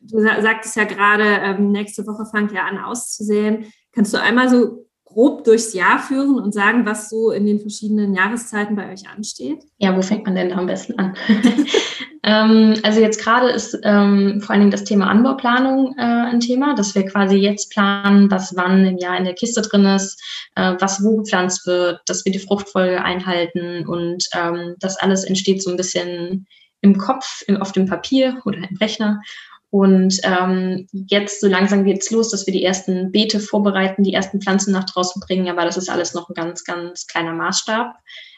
du 0.00 0.20
sagtest 0.20 0.76
ja 0.76 0.84
gerade, 0.84 1.24
ähm, 1.24 1.72
nächste 1.72 2.06
Woche 2.06 2.26
fängt 2.26 2.52
ja 2.52 2.64
an 2.64 2.78
auszusehen. 2.78 3.66
Kannst 3.92 4.12
du 4.14 4.20
einmal 4.20 4.48
so 4.48 4.85
grob 5.16 5.44
durchs 5.44 5.72
Jahr 5.72 5.98
führen 5.98 6.38
und 6.38 6.52
sagen, 6.52 6.84
was 6.84 7.08
so 7.08 7.30
in 7.30 7.46
den 7.46 7.58
verschiedenen 7.58 8.12
Jahreszeiten 8.12 8.76
bei 8.76 8.92
euch 8.92 9.08
ansteht? 9.08 9.64
Ja, 9.78 9.96
wo 9.96 10.02
fängt 10.02 10.26
man 10.26 10.34
denn 10.34 10.50
da 10.50 10.56
am 10.56 10.66
besten 10.66 10.98
an? 10.98 11.16
ähm, 12.22 12.74
also 12.82 13.00
jetzt 13.00 13.22
gerade 13.22 13.48
ist 13.48 13.78
ähm, 13.82 14.42
vor 14.42 14.50
allen 14.50 14.60
Dingen 14.60 14.70
das 14.70 14.84
Thema 14.84 15.08
Anbauplanung 15.08 15.94
äh, 15.96 16.02
ein 16.02 16.40
Thema, 16.40 16.74
dass 16.74 16.94
wir 16.94 17.06
quasi 17.06 17.36
jetzt 17.36 17.70
planen, 17.70 18.30
was 18.30 18.54
wann 18.56 18.84
im 18.84 18.98
Jahr 18.98 19.16
in 19.16 19.24
der 19.24 19.32
Kiste 19.32 19.62
drin 19.62 19.86
ist, 19.86 20.22
äh, 20.54 20.74
was 20.80 21.02
wo 21.02 21.16
gepflanzt 21.16 21.66
wird, 21.66 22.02
dass 22.04 22.26
wir 22.26 22.32
die 22.32 22.38
Fruchtfolge 22.38 23.02
einhalten 23.02 23.86
und 23.86 24.22
ähm, 24.34 24.74
das 24.80 24.98
alles 24.98 25.24
entsteht 25.24 25.62
so 25.62 25.70
ein 25.70 25.78
bisschen 25.78 26.46
im 26.82 26.98
Kopf, 26.98 27.42
auf 27.58 27.72
dem 27.72 27.86
Papier 27.86 28.42
oder 28.44 28.58
im 28.58 28.76
Rechner. 28.76 29.22
Und 29.70 30.20
ähm, 30.22 30.86
jetzt 30.92 31.40
so 31.40 31.48
langsam 31.48 31.84
geht 31.84 32.00
es 32.00 32.10
los, 32.10 32.30
dass 32.30 32.46
wir 32.46 32.52
die 32.52 32.64
ersten 32.64 33.10
Beete 33.10 33.40
vorbereiten, 33.40 34.04
die 34.04 34.14
ersten 34.14 34.40
Pflanzen 34.40 34.72
nach 34.72 34.84
draußen 34.84 35.20
bringen. 35.20 35.48
Aber 35.48 35.64
das 35.64 35.76
ist 35.76 35.90
alles 35.90 36.14
noch 36.14 36.28
ein 36.28 36.34
ganz, 36.34 36.64
ganz 36.64 37.06
kleiner 37.06 37.32
Maßstab, 37.32 37.94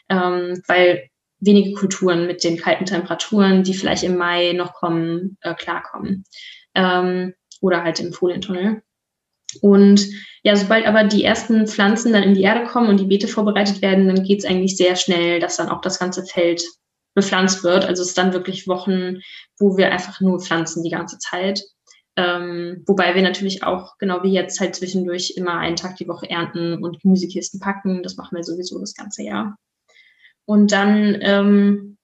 ähm, 0.09 0.61
weil 0.67 1.09
wenige 1.39 1.73
Kulturen 1.73 2.27
mit 2.27 2.43
den 2.43 2.57
kalten 2.57 2.85
Temperaturen, 2.85 3.63
die 3.63 3.73
vielleicht 3.73 4.03
im 4.03 4.17
Mai 4.17 4.53
noch 4.53 4.73
kommen, 4.73 5.37
äh, 5.41 5.53
klarkommen. 5.53 6.25
Ähm, 6.75 7.33
oder 7.61 7.83
halt 7.83 7.99
im 7.99 8.13
Folientunnel. 8.13 8.81
Und 9.61 10.05
ja, 10.43 10.55
sobald 10.55 10.85
aber 10.85 11.03
die 11.03 11.23
ersten 11.23 11.67
Pflanzen 11.67 12.13
dann 12.13 12.23
in 12.23 12.33
die 12.33 12.43
Erde 12.43 12.65
kommen 12.65 12.87
und 12.87 12.99
die 12.99 13.05
Beete 13.05 13.27
vorbereitet 13.27 13.81
werden, 13.81 14.07
dann 14.07 14.23
geht 14.23 14.39
es 14.39 14.45
eigentlich 14.45 14.77
sehr 14.77 14.95
schnell, 14.95 15.39
dass 15.39 15.57
dann 15.57 15.69
auch 15.69 15.81
das 15.81 15.99
ganze 15.99 16.25
Feld 16.25 16.63
bepflanzt 17.19 17.63
wird. 17.63 17.85
Also 17.85 18.01
es 18.01 18.09
ist 18.09 18.17
dann 18.17 18.33
wirklich 18.33 18.67
Wochen, 18.67 19.17
wo 19.57 19.77
wir 19.77 19.91
einfach 19.91 20.21
nur 20.21 20.39
pflanzen 20.39 20.83
die 20.83 20.89
ganze 20.89 21.17
Zeit. 21.19 21.63
Ähm, 22.15 22.83
wobei 22.85 23.15
wir 23.15 23.21
natürlich 23.21 23.63
auch, 23.63 23.97
genau 23.97 24.23
wie 24.23 24.33
jetzt, 24.33 24.59
halt 24.59 24.75
zwischendurch 24.75 25.33
immer 25.37 25.57
einen 25.57 25.75
Tag 25.75 25.95
die 25.97 26.07
Woche 26.07 26.29
ernten 26.29 26.83
und 26.83 27.01
Gemüsekisten 27.01 27.59
packen. 27.59 28.03
Das 28.03 28.17
machen 28.17 28.35
wir 28.35 28.43
sowieso 28.43 28.79
das 28.79 28.93
ganze 28.93 29.23
Jahr. 29.23 29.57
Und 30.45 30.71
dann 30.71 31.17
ähm, 31.21 31.97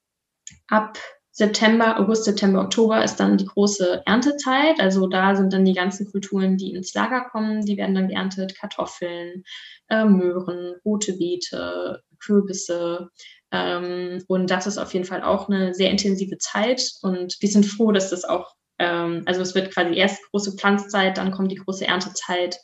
ab 0.68 0.98
September, 1.32 2.00
August, 2.00 2.24
September, 2.24 2.62
Oktober 2.62 3.04
ist 3.04 3.18
dann 3.18 3.38
die 3.38 3.46
große 3.46 4.04
Erntezeit. 4.06 4.80
Also 4.80 5.08
da 5.08 5.36
sind 5.36 5.52
dann 5.52 5.66
die 5.66 5.74
ganzen 5.74 6.10
Kulturen, 6.10 6.56
die 6.56 6.74
ins 6.74 6.94
Lager 6.94 7.26
kommen, 7.30 7.66
die 7.66 7.76
werden 7.76 7.94
dann 7.94 8.08
geerntet. 8.08 8.58
Kartoffeln, 8.58 9.44
äh, 9.90 10.06
Möhren, 10.06 10.76
rote 10.86 11.18
Beete, 11.18 12.04
Kürbisse. 12.26 13.10
Ähm, 13.52 14.24
und 14.28 14.50
das 14.50 14.68
ist 14.68 14.78
auf 14.78 14.94
jeden 14.94 15.06
Fall 15.06 15.24
auch 15.24 15.50
eine 15.50 15.74
sehr 15.74 15.92
intensive 15.92 16.38
Zeit. 16.38 16.82
Und 17.02 17.36
wir 17.40 17.50
sind 17.50 17.66
froh, 17.66 17.92
dass 17.92 18.10
das 18.10 18.26
auch, 18.26 18.54
ähm, 18.80 19.24
also 19.26 19.42
es 19.42 19.56
wird 19.56 19.74
quasi 19.74 19.96
erst 19.96 20.24
große 20.32 20.56
Pflanzzeit, 20.58 21.18
dann 21.18 21.32
kommt 21.32 21.52
die 21.52 21.58
große 21.58 21.86
Erntezeit. 21.86 22.58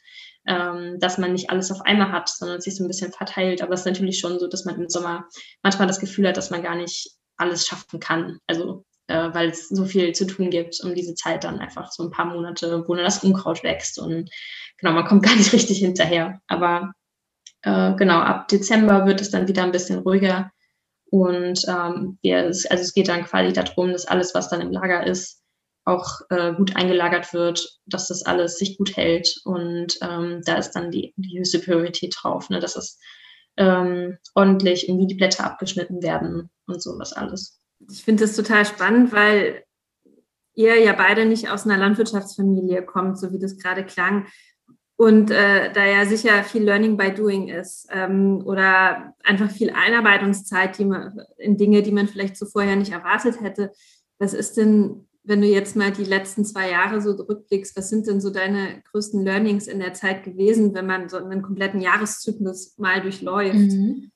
Ähm, 0.47 0.97
dass 0.99 1.19
man 1.19 1.33
nicht 1.33 1.51
alles 1.51 1.71
auf 1.71 1.81
einmal 1.81 2.11
hat, 2.11 2.27
sondern 2.27 2.61
sich 2.61 2.75
so 2.75 2.83
ein 2.83 2.87
bisschen 2.87 3.11
verteilt. 3.11 3.61
Aber 3.61 3.75
es 3.75 3.81
ist 3.81 3.85
natürlich 3.85 4.17
schon 4.17 4.39
so, 4.39 4.47
dass 4.47 4.65
man 4.65 4.73
im 4.73 4.89
Sommer 4.89 5.27
manchmal 5.61 5.87
das 5.87 5.99
Gefühl 5.99 6.27
hat, 6.27 6.35
dass 6.35 6.49
man 6.49 6.63
gar 6.63 6.73
nicht 6.73 7.11
alles 7.37 7.67
schaffen 7.67 7.99
kann. 7.99 8.39
Also 8.47 8.83
äh, 9.11 9.33
weil 9.33 9.49
es 9.49 9.67
so 9.69 9.85
viel 9.85 10.13
zu 10.13 10.25
tun 10.25 10.49
gibt 10.49 10.79
um 10.83 10.95
diese 10.95 11.15
Zeit 11.15 11.43
dann 11.43 11.59
einfach 11.59 11.91
so 11.91 12.03
ein 12.03 12.11
paar 12.11 12.25
Monate, 12.25 12.83
wo 12.87 12.95
dann 12.95 13.05
das 13.05 13.23
Unkraut 13.23 13.63
wächst 13.63 13.99
und 13.99 14.29
genau, 14.77 14.93
man 14.93 15.05
kommt 15.05 15.23
gar 15.25 15.35
nicht 15.35 15.53
richtig 15.53 15.79
hinterher. 15.79 16.39
Aber 16.47 16.93
äh, 17.63 17.93
genau, 17.95 18.19
ab 18.19 18.47
Dezember 18.47 19.05
wird 19.05 19.21
es 19.21 19.31
dann 19.31 19.47
wieder 19.47 19.63
ein 19.63 19.71
bisschen 19.71 19.99
ruhiger. 19.99 20.51
Und 21.09 21.65
ähm, 21.67 22.17
wir, 22.21 22.45
also 22.45 22.67
es 22.69 22.93
geht 22.93 23.09
dann 23.09 23.25
quasi 23.25 23.53
darum, 23.53 23.91
dass 23.91 24.07
alles, 24.07 24.33
was 24.33 24.49
dann 24.49 24.61
im 24.61 24.71
Lager 24.71 25.05
ist, 25.05 25.41
auch 25.83 26.21
äh, 26.29 26.53
gut 26.53 26.75
eingelagert 26.75 27.33
wird, 27.33 27.79
dass 27.85 28.07
das 28.07 28.23
alles 28.23 28.57
sich 28.57 28.77
gut 28.77 28.95
hält. 28.95 29.35
Und 29.43 29.97
ähm, 30.01 30.41
da 30.45 30.55
ist 30.55 30.71
dann 30.71 30.91
die, 30.91 31.13
die 31.17 31.39
höchste 31.39 31.59
Priorität 31.59 32.15
drauf, 32.17 32.49
ne, 32.49 32.59
dass 32.59 32.75
es 32.75 32.97
ähm, 33.57 34.17
ordentlich 34.35 34.87
irgendwie 34.87 35.07
die 35.07 35.15
Blätter 35.15 35.43
abgeschnitten 35.43 36.01
werden 36.01 36.49
und 36.67 36.81
sowas 36.81 37.13
alles. 37.13 37.59
Ich 37.89 38.03
finde 38.03 38.23
das 38.23 38.35
total 38.35 38.65
spannend, 38.65 39.11
weil 39.11 39.63
ihr 40.53 40.79
ja 40.79 40.93
beide 40.93 41.25
nicht 41.25 41.49
aus 41.49 41.65
einer 41.65 41.77
Landwirtschaftsfamilie 41.77 42.85
kommt, 42.85 43.19
so 43.19 43.31
wie 43.31 43.39
das 43.39 43.57
gerade 43.57 43.85
klang. 43.85 44.27
Und 45.01 45.31
äh, 45.31 45.73
da 45.73 45.83
ja 45.83 46.05
sicher 46.05 46.43
viel 46.43 46.61
Learning 46.61 46.95
by 46.95 47.11
Doing 47.11 47.47
ist 47.47 47.87
ähm, 47.91 48.43
oder 48.45 49.15
einfach 49.23 49.49
viel 49.49 49.71
Einarbeitungszeit 49.71 50.77
die 50.77 50.85
man, 50.85 51.19
in 51.39 51.57
Dinge, 51.57 51.81
die 51.81 51.91
man 51.91 52.07
vielleicht 52.07 52.37
so 52.37 52.45
vorher 52.45 52.75
nicht 52.75 52.91
erwartet 52.91 53.41
hätte. 53.41 53.71
Was 54.19 54.35
ist 54.35 54.57
denn 54.57 55.07
wenn 55.23 55.41
du 55.41 55.47
jetzt 55.47 55.75
mal 55.75 55.91
die 55.91 56.03
letzten 56.03 56.45
zwei 56.45 56.69
Jahre 56.69 57.01
so 57.01 57.15
zurückblickst, 57.15 57.75
was 57.75 57.89
sind 57.89 58.05
denn 58.05 58.21
so 58.21 58.29
deine 58.29 58.83
größten 58.91 59.23
Learnings 59.23 59.65
in 59.65 59.79
der 59.79 59.95
Zeit 59.95 60.23
gewesen, 60.23 60.75
wenn 60.75 60.85
man 60.85 61.09
so 61.09 61.17
einen 61.17 61.41
kompletten 61.41 61.81
Jahreszyklus 61.81 62.77
mal 62.77 63.01
durchläuft? 63.01 63.55
Mhm. 63.55 64.11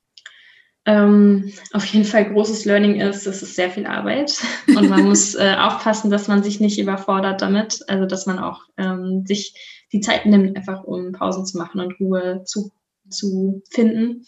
Ähm, 0.87 1.51
auf 1.73 1.85
jeden 1.85 2.05
Fall 2.05 2.31
großes 2.31 2.65
Learning 2.65 3.01
ist, 3.01 3.25
es 3.25 3.41
ist 3.41 3.55
sehr 3.55 3.71
viel 3.71 3.87
Arbeit 3.87 4.39
und 4.67 4.87
man 4.89 5.03
muss 5.07 5.33
äh, 5.33 5.55
aufpassen, 5.57 6.11
dass 6.11 6.27
man 6.27 6.43
sich 6.43 6.59
nicht 6.59 6.79
überfordert 6.79 7.41
damit, 7.41 7.79
also 7.87 8.05
dass 8.05 8.27
man 8.27 8.37
auch 8.37 8.61
ähm, 8.77 9.23
sich 9.25 9.85
die 9.91 10.01
Zeit 10.01 10.25
nimmt, 10.27 10.55
einfach 10.55 10.83
um 10.83 11.11
Pausen 11.11 11.45
zu 11.45 11.57
machen 11.57 11.81
und 11.81 11.99
Ruhe 11.99 12.43
zu, 12.45 12.71
zu 13.09 13.63
finden. 13.71 14.25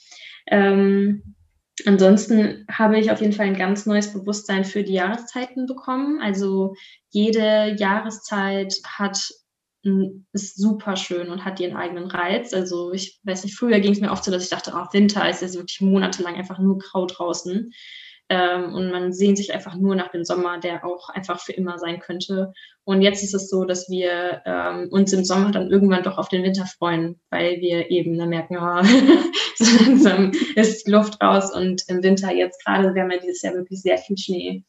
Ähm, 0.50 1.36
Ansonsten 1.86 2.66
habe 2.72 3.00
ich 3.00 3.12
auf 3.12 3.22
jeden 3.22 3.34
Fall 3.34 3.46
ein 3.46 3.58
ganz 3.58 3.86
neues 3.86 4.12
Bewusstsein 4.12 4.66
für 4.66 4.84
die 4.84 4.94
Jahreszeiten 4.94 5.68
bekommen. 5.68 6.20
Also 6.20 6.76
jede 7.10 7.76
Jahreszeit 7.78 8.74
hat 8.84 9.32
ist 10.34 10.58
super 10.58 10.96
schön 10.96 11.30
und 11.30 11.46
hat 11.46 11.60
ihren 11.60 11.76
eigenen 11.76 12.06
Reiz. 12.06 12.54
Also 12.54 12.92
ich 12.94 13.20
weiß 13.24 13.44
nicht, 13.44 13.56
früher 13.56 13.80
ging 13.80 13.94
es 13.94 14.02
mir 14.02 14.12
oft 14.12 14.24
so, 14.24 14.32
dass 14.32 14.44
ich 14.44 14.50
dachte, 14.50 14.74
oh, 14.76 14.86
Winter 14.94 15.30
ist 15.30 15.42
ja 15.42 15.54
wirklich 15.54 15.82
monatelang 15.82 16.36
einfach 16.36 16.60
nur 16.60 16.78
grau 16.78 17.06
draußen. 17.06 17.72
Ähm, 18.30 18.74
und 18.74 18.92
man 18.92 19.14
sehnt 19.14 19.38
sich 19.38 19.54
einfach 19.54 19.76
nur 19.76 19.96
nach 19.96 20.12
dem 20.12 20.26
Sommer, 20.26 20.60
der 20.60 20.84
auch 20.84 21.10
einfach 21.10 21.40
für 21.40 21.54
immer 21.54 21.80
sein 21.80 22.00
könnte. 22.00 22.52
Und 22.84 23.02
jetzt 23.02 23.24
ist 23.24 23.34
es 23.34 23.50
so, 23.50 23.64
dass 23.64 23.90
wir 23.90 24.42
ähm, 24.46 24.90
uns 24.92 25.14
im 25.14 25.24
Sommer 25.24 25.52
dann 25.52 25.72
irgendwann 25.72 26.04
doch 26.04 26.18
auf 26.18 26.28
den 26.28 26.44
Winter 26.44 26.66
freuen, 26.66 27.20
weil 27.30 27.62
wir 27.62 27.90
eben 27.90 28.18
dann 28.18 28.30
merken, 28.30 28.58
oh, 28.58 28.84
so 29.58 29.86
langsam 29.86 30.32
ist 30.56 30.88
Luft 30.90 31.22
raus 31.22 31.54
und 31.56 31.84
im 31.88 32.04
Winter 32.04 32.34
jetzt 32.34 32.64
gerade, 32.66 32.94
wir 32.94 33.04
haben 33.04 33.12
ja 33.12 33.20
dieses 33.20 33.42
Jahr 33.44 33.54
wirklich 33.54 33.82
sehr 33.82 33.98
viel 33.98 34.18
Schnee. 34.18 34.66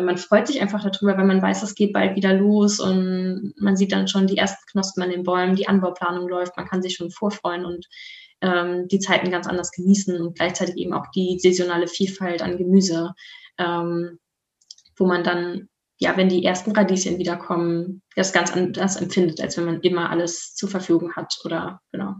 Man 0.00 0.18
freut 0.18 0.46
sich 0.46 0.60
einfach 0.60 0.82
darüber, 0.82 1.16
weil 1.16 1.26
man 1.26 1.42
weiß, 1.42 1.62
es 1.62 1.74
geht 1.74 1.92
bald 1.92 2.16
wieder 2.16 2.34
los 2.34 2.80
und 2.80 3.54
man 3.58 3.76
sieht 3.76 3.92
dann 3.92 4.08
schon 4.08 4.26
die 4.26 4.36
ersten 4.36 4.64
Knospen 4.70 5.02
an 5.02 5.10
den 5.10 5.24
Bäumen, 5.24 5.56
die 5.56 5.68
Anbauplanung 5.68 6.28
läuft, 6.28 6.56
man 6.56 6.66
kann 6.66 6.82
sich 6.82 6.96
schon 6.96 7.10
vorfreuen 7.10 7.64
und 7.64 7.86
ähm, 8.40 8.88
die 8.88 9.00
Zeiten 9.00 9.30
ganz 9.30 9.46
anders 9.46 9.72
genießen 9.72 10.20
und 10.20 10.36
gleichzeitig 10.36 10.76
eben 10.76 10.92
auch 10.92 11.06
die 11.14 11.38
saisonale 11.38 11.88
Vielfalt 11.88 12.42
an 12.42 12.56
Gemüse, 12.56 13.14
ähm, 13.58 14.18
wo 14.96 15.06
man 15.06 15.24
dann, 15.24 15.68
ja, 15.98 16.16
wenn 16.16 16.28
die 16.28 16.44
ersten 16.44 16.72
Radieschen 16.72 17.18
wiederkommen, 17.18 18.02
das 18.14 18.32
ganz 18.32 18.52
anders 18.52 18.96
empfindet, 18.96 19.40
als 19.40 19.56
wenn 19.56 19.64
man 19.64 19.80
immer 19.80 20.10
alles 20.10 20.54
zur 20.54 20.68
Verfügung 20.68 21.14
hat 21.16 21.34
oder 21.44 21.80
genau. 21.92 22.14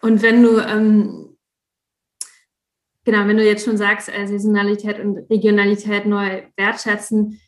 Und 0.00 0.22
wenn 0.22 0.42
du 0.42 0.58
ähm, 0.58 1.29
genau, 3.04 3.26
wenn 3.26 3.36
du 3.36 3.44
jetzt 3.44 3.64
schon 3.64 3.76
sagst, 3.76 4.08
äh, 4.08 4.26
Saisonalität 4.26 5.00
und 5.00 5.18
Regionalität 5.30 6.06
neu 6.06 6.42
wertschätzen, 6.56 7.40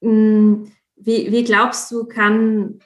mh, 0.00 0.10
hm, 0.10 0.72
wie, 0.96 1.32
wie 1.32 1.44
glaubst 1.44 1.90
du, 1.90 2.04
kann 2.04 2.78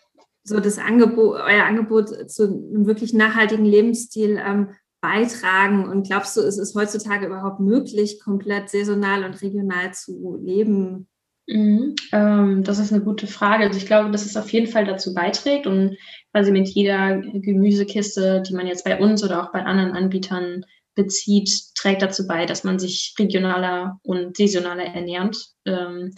so 0.42 0.60
das 0.60 0.78
Angebot, 0.78 1.36
euer 1.40 1.64
Angebot 1.64 2.30
zu 2.30 2.44
einem 2.44 2.86
wirklich 2.86 3.12
nachhaltigen 3.12 3.64
Lebensstil 3.64 4.40
ähm, 4.42 4.70
beitragen? 5.00 5.88
Und 5.88 6.06
glaubst 6.06 6.36
du, 6.36 6.40
ist 6.40 6.58
es 6.58 6.74
heutzutage 6.74 7.26
überhaupt 7.26 7.60
möglich, 7.60 8.20
komplett 8.22 8.70
saisonal 8.70 9.24
und 9.24 9.42
regional 9.42 9.92
zu 9.92 10.38
leben? 10.42 11.08
Mhm, 11.48 11.94
ähm, 12.12 12.64
das 12.64 12.78
ist 12.78 12.92
eine 12.92 13.04
gute 13.04 13.26
Frage. 13.26 13.64
Also 13.64 13.78
ich 13.78 13.86
glaube, 13.86 14.10
dass 14.10 14.26
es 14.26 14.36
auf 14.36 14.50
jeden 14.50 14.66
Fall 14.66 14.84
dazu 14.84 15.14
beiträgt 15.14 15.66
und 15.66 15.96
quasi 16.32 16.50
mit 16.50 16.68
jeder 16.68 17.18
Gemüsekiste, 17.20 18.42
die 18.42 18.54
man 18.54 18.66
jetzt 18.66 18.84
bei 18.84 18.98
uns 18.98 19.22
oder 19.22 19.42
auch 19.42 19.52
bei 19.52 19.64
anderen 19.64 19.92
Anbietern 19.92 20.64
bezieht, 20.96 21.50
trägt 21.76 22.02
dazu 22.02 22.26
bei, 22.26 22.46
dass 22.46 22.64
man 22.64 22.80
sich 22.80 23.14
regionaler 23.18 24.00
und 24.02 24.36
saisonaler 24.36 24.86
ernährt. 24.86 25.36
Ähm, 25.64 26.12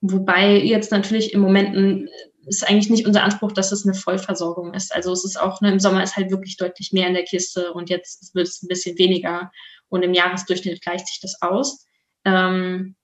wobei 0.00 0.56
jetzt 0.56 0.90
natürlich 0.90 1.34
im 1.34 1.40
Moment 1.40 2.08
ist 2.46 2.66
eigentlich 2.66 2.88
nicht 2.88 3.06
unser 3.06 3.24
Anspruch, 3.24 3.52
dass 3.52 3.72
es 3.72 3.84
eine 3.84 3.94
Vollversorgung 3.94 4.72
ist. 4.72 4.94
Also 4.94 5.12
es 5.12 5.24
ist 5.24 5.38
auch, 5.38 5.60
ne, 5.60 5.72
im 5.72 5.80
Sommer 5.80 6.02
ist 6.02 6.16
halt 6.16 6.30
wirklich 6.30 6.56
deutlich 6.56 6.92
mehr 6.92 7.08
in 7.08 7.14
der 7.14 7.24
Kiste 7.24 7.72
und 7.72 7.90
jetzt 7.90 8.34
wird 8.34 8.48
es 8.48 8.62
ein 8.62 8.68
bisschen 8.68 8.96
weniger 8.98 9.50
und 9.88 10.02
im 10.02 10.14
Jahresdurchschnitt 10.14 10.80
gleicht 10.80 11.08
sich 11.08 11.20
das 11.20 11.42
aus. 11.42 11.86
Ähm, 12.24 12.94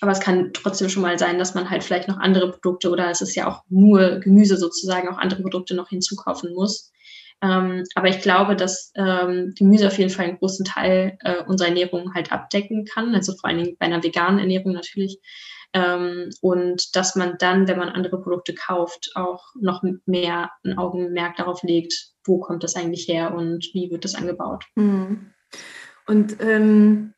aber 0.00 0.12
es 0.12 0.20
kann 0.20 0.52
trotzdem 0.54 0.88
schon 0.88 1.02
mal 1.02 1.18
sein, 1.18 1.38
dass 1.38 1.54
man 1.54 1.68
halt 1.68 1.84
vielleicht 1.84 2.08
noch 2.08 2.18
andere 2.18 2.52
Produkte 2.52 2.88
oder 2.90 3.10
es 3.10 3.20
ist 3.20 3.34
ja 3.34 3.46
auch 3.46 3.62
nur 3.68 4.20
Gemüse 4.20 4.56
sozusagen, 4.56 5.08
auch 5.08 5.18
andere 5.18 5.42
Produkte 5.42 5.74
noch 5.74 5.90
hinzukaufen 5.90 6.54
muss. 6.54 6.90
Ähm, 7.42 7.84
aber 7.94 8.08
ich 8.08 8.20
glaube, 8.20 8.54
dass 8.54 8.92
ähm, 8.96 9.54
Gemüse 9.56 9.86
auf 9.86 9.98
jeden 9.98 10.10
Fall 10.10 10.26
einen 10.26 10.38
großen 10.38 10.64
Teil 10.64 11.16
äh, 11.20 11.42
unserer 11.44 11.68
Ernährung 11.68 12.14
halt 12.14 12.32
abdecken 12.32 12.84
kann. 12.84 13.14
Also 13.14 13.34
vor 13.34 13.48
allen 13.48 13.58
Dingen 13.58 13.76
bei 13.78 13.86
einer 13.86 14.02
veganen 14.02 14.38
Ernährung 14.38 14.72
natürlich. 14.72 15.18
Ähm, 15.72 16.30
und 16.40 16.96
dass 16.96 17.16
man 17.16 17.36
dann, 17.38 17.68
wenn 17.68 17.78
man 17.78 17.88
andere 17.88 18.20
Produkte 18.20 18.54
kauft, 18.54 19.12
auch 19.14 19.42
noch 19.60 19.82
mehr 20.04 20.50
ein 20.64 20.76
Augenmerk 20.76 21.36
darauf 21.36 21.62
legt, 21.62 21.94
wo 22.24 22.40
kommt 22.40 22.64
das 22.64 22.76
eigentlich 22.76 23.08
her 23.08 23.34
und 23.34 23.70
wie 23.72 23.90
wird 23.90 24.04
das 24.04 24.16
angebaut. 24.16 24.64
Mhm. 24.74 25.32
Und 26.06 26.36
ähm, 26.40 27.14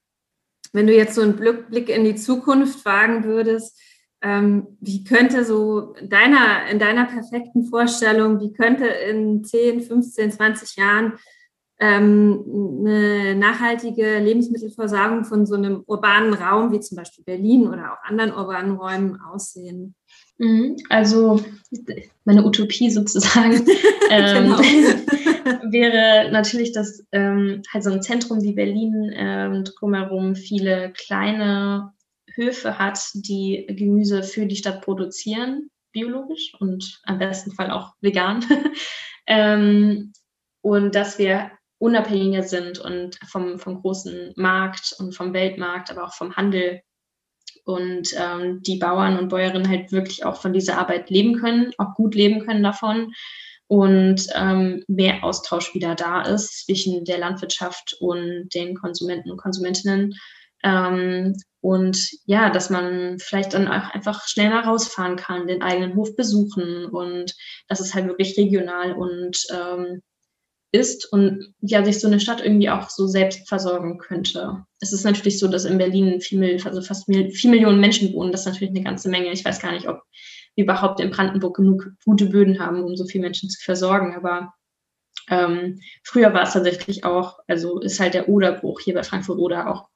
wenn 0.73 0.87
du 0.87 0.95
jetzt 0.95 1.15
so 1.15 1.23
einen 1.23 1.37
Blick 1.37 1.89
in 1.89 2.05
die 2.05 2.15
Zukunft 2.15 2.85
wagen 2.85 3.25
würdest, 3.25 3.81
ähm, 4.23 4.67
wie 4.81 5.05
könnte 5.05 5.45
so 5.45 5.95
deiner, 6.03 6.67
in 6.71 6.79
deiner 6.79 7.07
perfekten 7.07 7.65
Vorstellung, 7.65 8.41
wie 8.41 8.53
könnte 8.53 8.87
in 8.87 9.45
10, 9.45 9.83
15, 9.83 10.33
20 10.33 10.77
Jahren 10.77 11.15
ähm, 11.81 12.45
eine 12.81 13.35
nachhaltige 13.35 14.21
Lebensmittelversorgung 14.21 15.25
von 15.25 15.45
so 15.45 15.57
einem 15.57 15.83
urbanen 15.87 16.35
Raum 16.35 16.73
wie 16.73 16.79
zum 16.79 16.97
Beispiel 16.97 17.25
Berlin 17.25 17.67
oder 17.67 17.93
auch 17.93 18.09
anderen 18.09 18.33
urbanen 18.33 18.77
Räumen 18.77 19.21
aussehen? 19.21 19.97
Mhm. 20.39 20.77
Also 20.89 21.41
meine 22.25 22.45
Utopie 22.45 22.91
sozusagen 22.91 23.67
ähm, 24.11 24.45
genau. 24.45 24.59
wäre 25.73 26.31
natürlich, 26.31 26.73
dass 26.73 27.05
ähm, 27.11 27.63
halt 27.73 27.83
so 27.83 27.91
ein 27.91 28.03
Zentrum 28.03 28.43
wie 28.43 28.53
Berlin 28.53 29.11
ähm, 29.15 29.65
drumherum 29.65 30.37
viele 30.37 30.93
kleine 30.93 31.93
Höfe 32.35 32.79
hat, 32.79 33.01
die 33.15 33.67
Gemüse 33.69 34.23
für 34.23 34.47
die 34.47 34.57
Stadt 34.57 34.83
produzieren, 34.83 35.71
biologisch 35.93 36.55
und 36.59 37.01
am 37.05 37.19
besten 37.19 37.53
Fall 37.53 37.71
auch 37.71 37.93
vegan. 38.01 38.45
ähm, 39.27 40.13
und 40.63 40.95
dass 40.95 41.19
wir 41.19 41.51
unabhängiger 41.79 42.45
sind 42.45 42.79
und 42.79 43.19
vom, 43.27 43.59
vom 43.59 43.83
großen 43.83 44.33
Markt 44.37 44.95
und 44.99 45.17
vom 45.17 45.33
Weltmarkt, 45.33 45.91
aber 45.91 46.05
auch 46.05 46.15
vom 46.15 46.37
Handel. 46.37 46.81
Und 47.65 48.15
ähm, 48.17 48.63
die 48.63 48.77
Bauern 48.77 49.19
und 49.19 49.29
Bäuerinnen 49.29 49.69
halt 49.69 49.93
wirklich 49.93 50.25
auch 50.25 50.41
von 50.41 50.53
dieser 50.53 50.79
Arbeit 50.79 51.11
leben 51.11 51.41
können, 51.41 51.73
auch 51.79 51.95
gut 51.95 52.15
leben 52.15 52.45
können 52.45 52.63
davon. 52.63 53.13
Und 53.67 54.27
ähm, 54.35 54.85
mehr 54.87 55.25
Austausch 55.25 55.75
wieder 55.75 55.95
da 55.95 56.23
ist 56.23 56.67
zwischen 56.67 57.05
der 57.05 57.19
Landwirtschaft 57.19 57.97
und 58.01 58.49
den 58.55 58.77
Konsumenten 58.77 59.31
und 59.31 59.39
Konsumentinnen 59.39 60.15
Ähm, 60.63 61.35
und 61.61 62.11
ja, 62.25 62.51
dass 62.51 62.71
man 62.71 63.19
vielleicht 63.21 63.55
dann 63.55 63.69
auch 63.69 63.95
einfach 63.95 64.27
schneller 64.27 64.65
rausfahren 64.65 65.17
kann, 65.17 65.47
den 65.47 65.63
eigenen 65.63 65.95
Hof 65.95 66.17
besuchen 66.17 66.87
und 66.87 67.35
dass 67.69 67.81
es 67.81 67.95
halt 67.95 68.07
wirklich 68.07 68.37
regional 68.37 68.93
und 68.95 69.39
ähm, 69.53 70.03
ist 70.73 71.13
und 71.13 71.55
ja, 71.61 71.85
sich 71.85 72.01
so 72.01 72.09
eine 72.09 72.19
Stadt 72.19 72.41
irgendwie 72.43 72.71
auch 72.71 72.89
so 72.89 73.07
selbst 73.07 73.47
versorgen 73.47 73.99
könnte. 73.99 74.65
Es 74.81 74.93
ist 74.93 75.05
natürlich 75.05 75.39
so, 75.39 75.47
dass 75.47 75.67
in 75.67 75.79
Berlin 75.79 76.21
viel, 76.21 76.59
also 76.65 76.81
fast 76.81 77.05
vier 77.07 77.51
Millionen 77.51 77.79
Menschen 77.79 78.13
wohnen. 78.15 78.33
Das 78.33 78.41
ist 78.41 78.47
natürlich 78.47 78.75
eine 78.75 78.83
ganze 78.83 79.11
Menge. 79.11 79.31
Ich 79.33 79.45
weiß 79.45 79.61
gar 79.61 79.73
nicht, 79.73 79.87
ob 79.87 80.01
wir 80.55 80.65
überhaupt 80.65 80.99
in 81.01 81.11
Brandenburg 81.11 81.57
genug 81.57 81.91
gute 82.05 82.27
Böden 82.27 82.59
haben, 82.59 82.83
um 82.83 82.97
so 82.97 83.05
viele 83.05 83.23
Menschen 83.23 83.51
zu 83.51 83.63
versorgen. 83.63 84.17
Aber 84.17 84.55
ähm, 85.29 85.81
früher 86.03 86.33
war 86.33 86.43
es 86.43 86.55
tatsächlich 86.55 87.05
auch, 87.05 87.39
also 87.47 87.79
ist 87.81 88.01
halt 88.01 88.15
der 88.15 88.29
Oderbruch 88.29 88.81
hier 88.81 88.95
bei 88.95 89.03
Frankfurt 89.03 89.39
oder 89.39 89.71
auch 89.71 89.89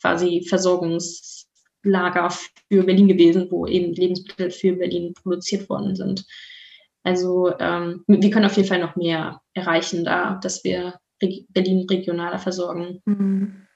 quasi 0.00 0.44
Versorgungslager 0.48 2.30
für 2.30 2.82
Berlin 2.84 3.08
gewesen, 3.08 3.48
wo 3.50 3.66
eben 3.66 3.92
Lebensmittel 3.92 4.50
für 4.50 4.74
Berlin 4.74 5.14
produziert 5.14 5.68
worden 5.68 5.96
sind. 5.96 6.26
Also 7.02 7.52
ähm, 7.58 8.04
wir 8.06 8.30
können 8.30 8.46
auf 8.46 8.56
jeden 8.56 8.68
Fall 8.68 8.80
noch 8.80 8.96
mehr 8.96 9.40
erreichen 9.54 10.04
da, 10.04 10.38
dass 10.42 10.64
wir 10.64 10.98
Berlin 11.20 11.86
regionaler 11.88 12.38
versorgen. 12.38 13.00
Mhm. 13.04 13.66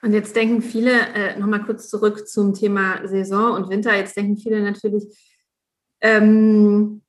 Und 0.00 0.12
jetzt 0.12 0.36
denken 0.36 0.62
viele, 0.62 0.92
äh, 1.14 1.38
nochmal 1.38 1.64
kurz 1.64 1.88
zurück 1.88 2.28
zum 2.28 2.54
Thema 2.54 3.06
Saison 3.06 3.54
und 3.54 3.68
Winter, 3.68 3.96
jetzt 3.96 4.16
denken 4.16 4.36
viele 4.36 4.62
natürlich, 4.62 5.04
ähm, 6.00 7.02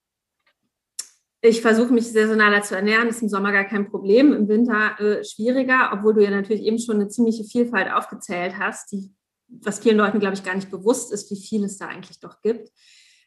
ich 1.41 1.61
versuche 1.61 1.93
mich 1.93 2.11
saisonaler 2.11 2.61
zu 2.63 2.75
ernähren, 2.75 3.07
ist 3.07 3.21
im 3.21 3.29
Sommer 3.29 3.51
gar 3.51 3.63
kein 3.63 3.89
Problem, 3.89 4.33
im 4.33 4.47
Winter 4.47 4.99
äh, 4.99 5.23
schwieriger, 5.23 5.91
obwohl 5.93 6.13
du 6.13 6.23
ja 6.23 6.31
natürlich 6.31 6.63
eben 6.63 6.79
schon 6.79 6.95
eine 6.95 7.07
ziemliche 7.07 7.45
Vielfalt 7.45 7.91
aufgezählt 7.91 8.57
hast, 8.57 8.91
die, 8.91 9.11
was 9.47 9.79
vielen 9.79 9.97
Leuten, 9.97 10.19
glaube 10.19 10.35
ich, 10.35 10.43
gar 10.43 10.55
nicht 10.55 10.69
bewusst 10.69 11.13
ist, 11.13 11.31
wie 11.31 11.41
viel 11.41 11.63
es 11.63 11.77
da 11.77 11.87
eigentlich 11.87 12.19
doch 12.19 12.41
gibt. 12.41 12.69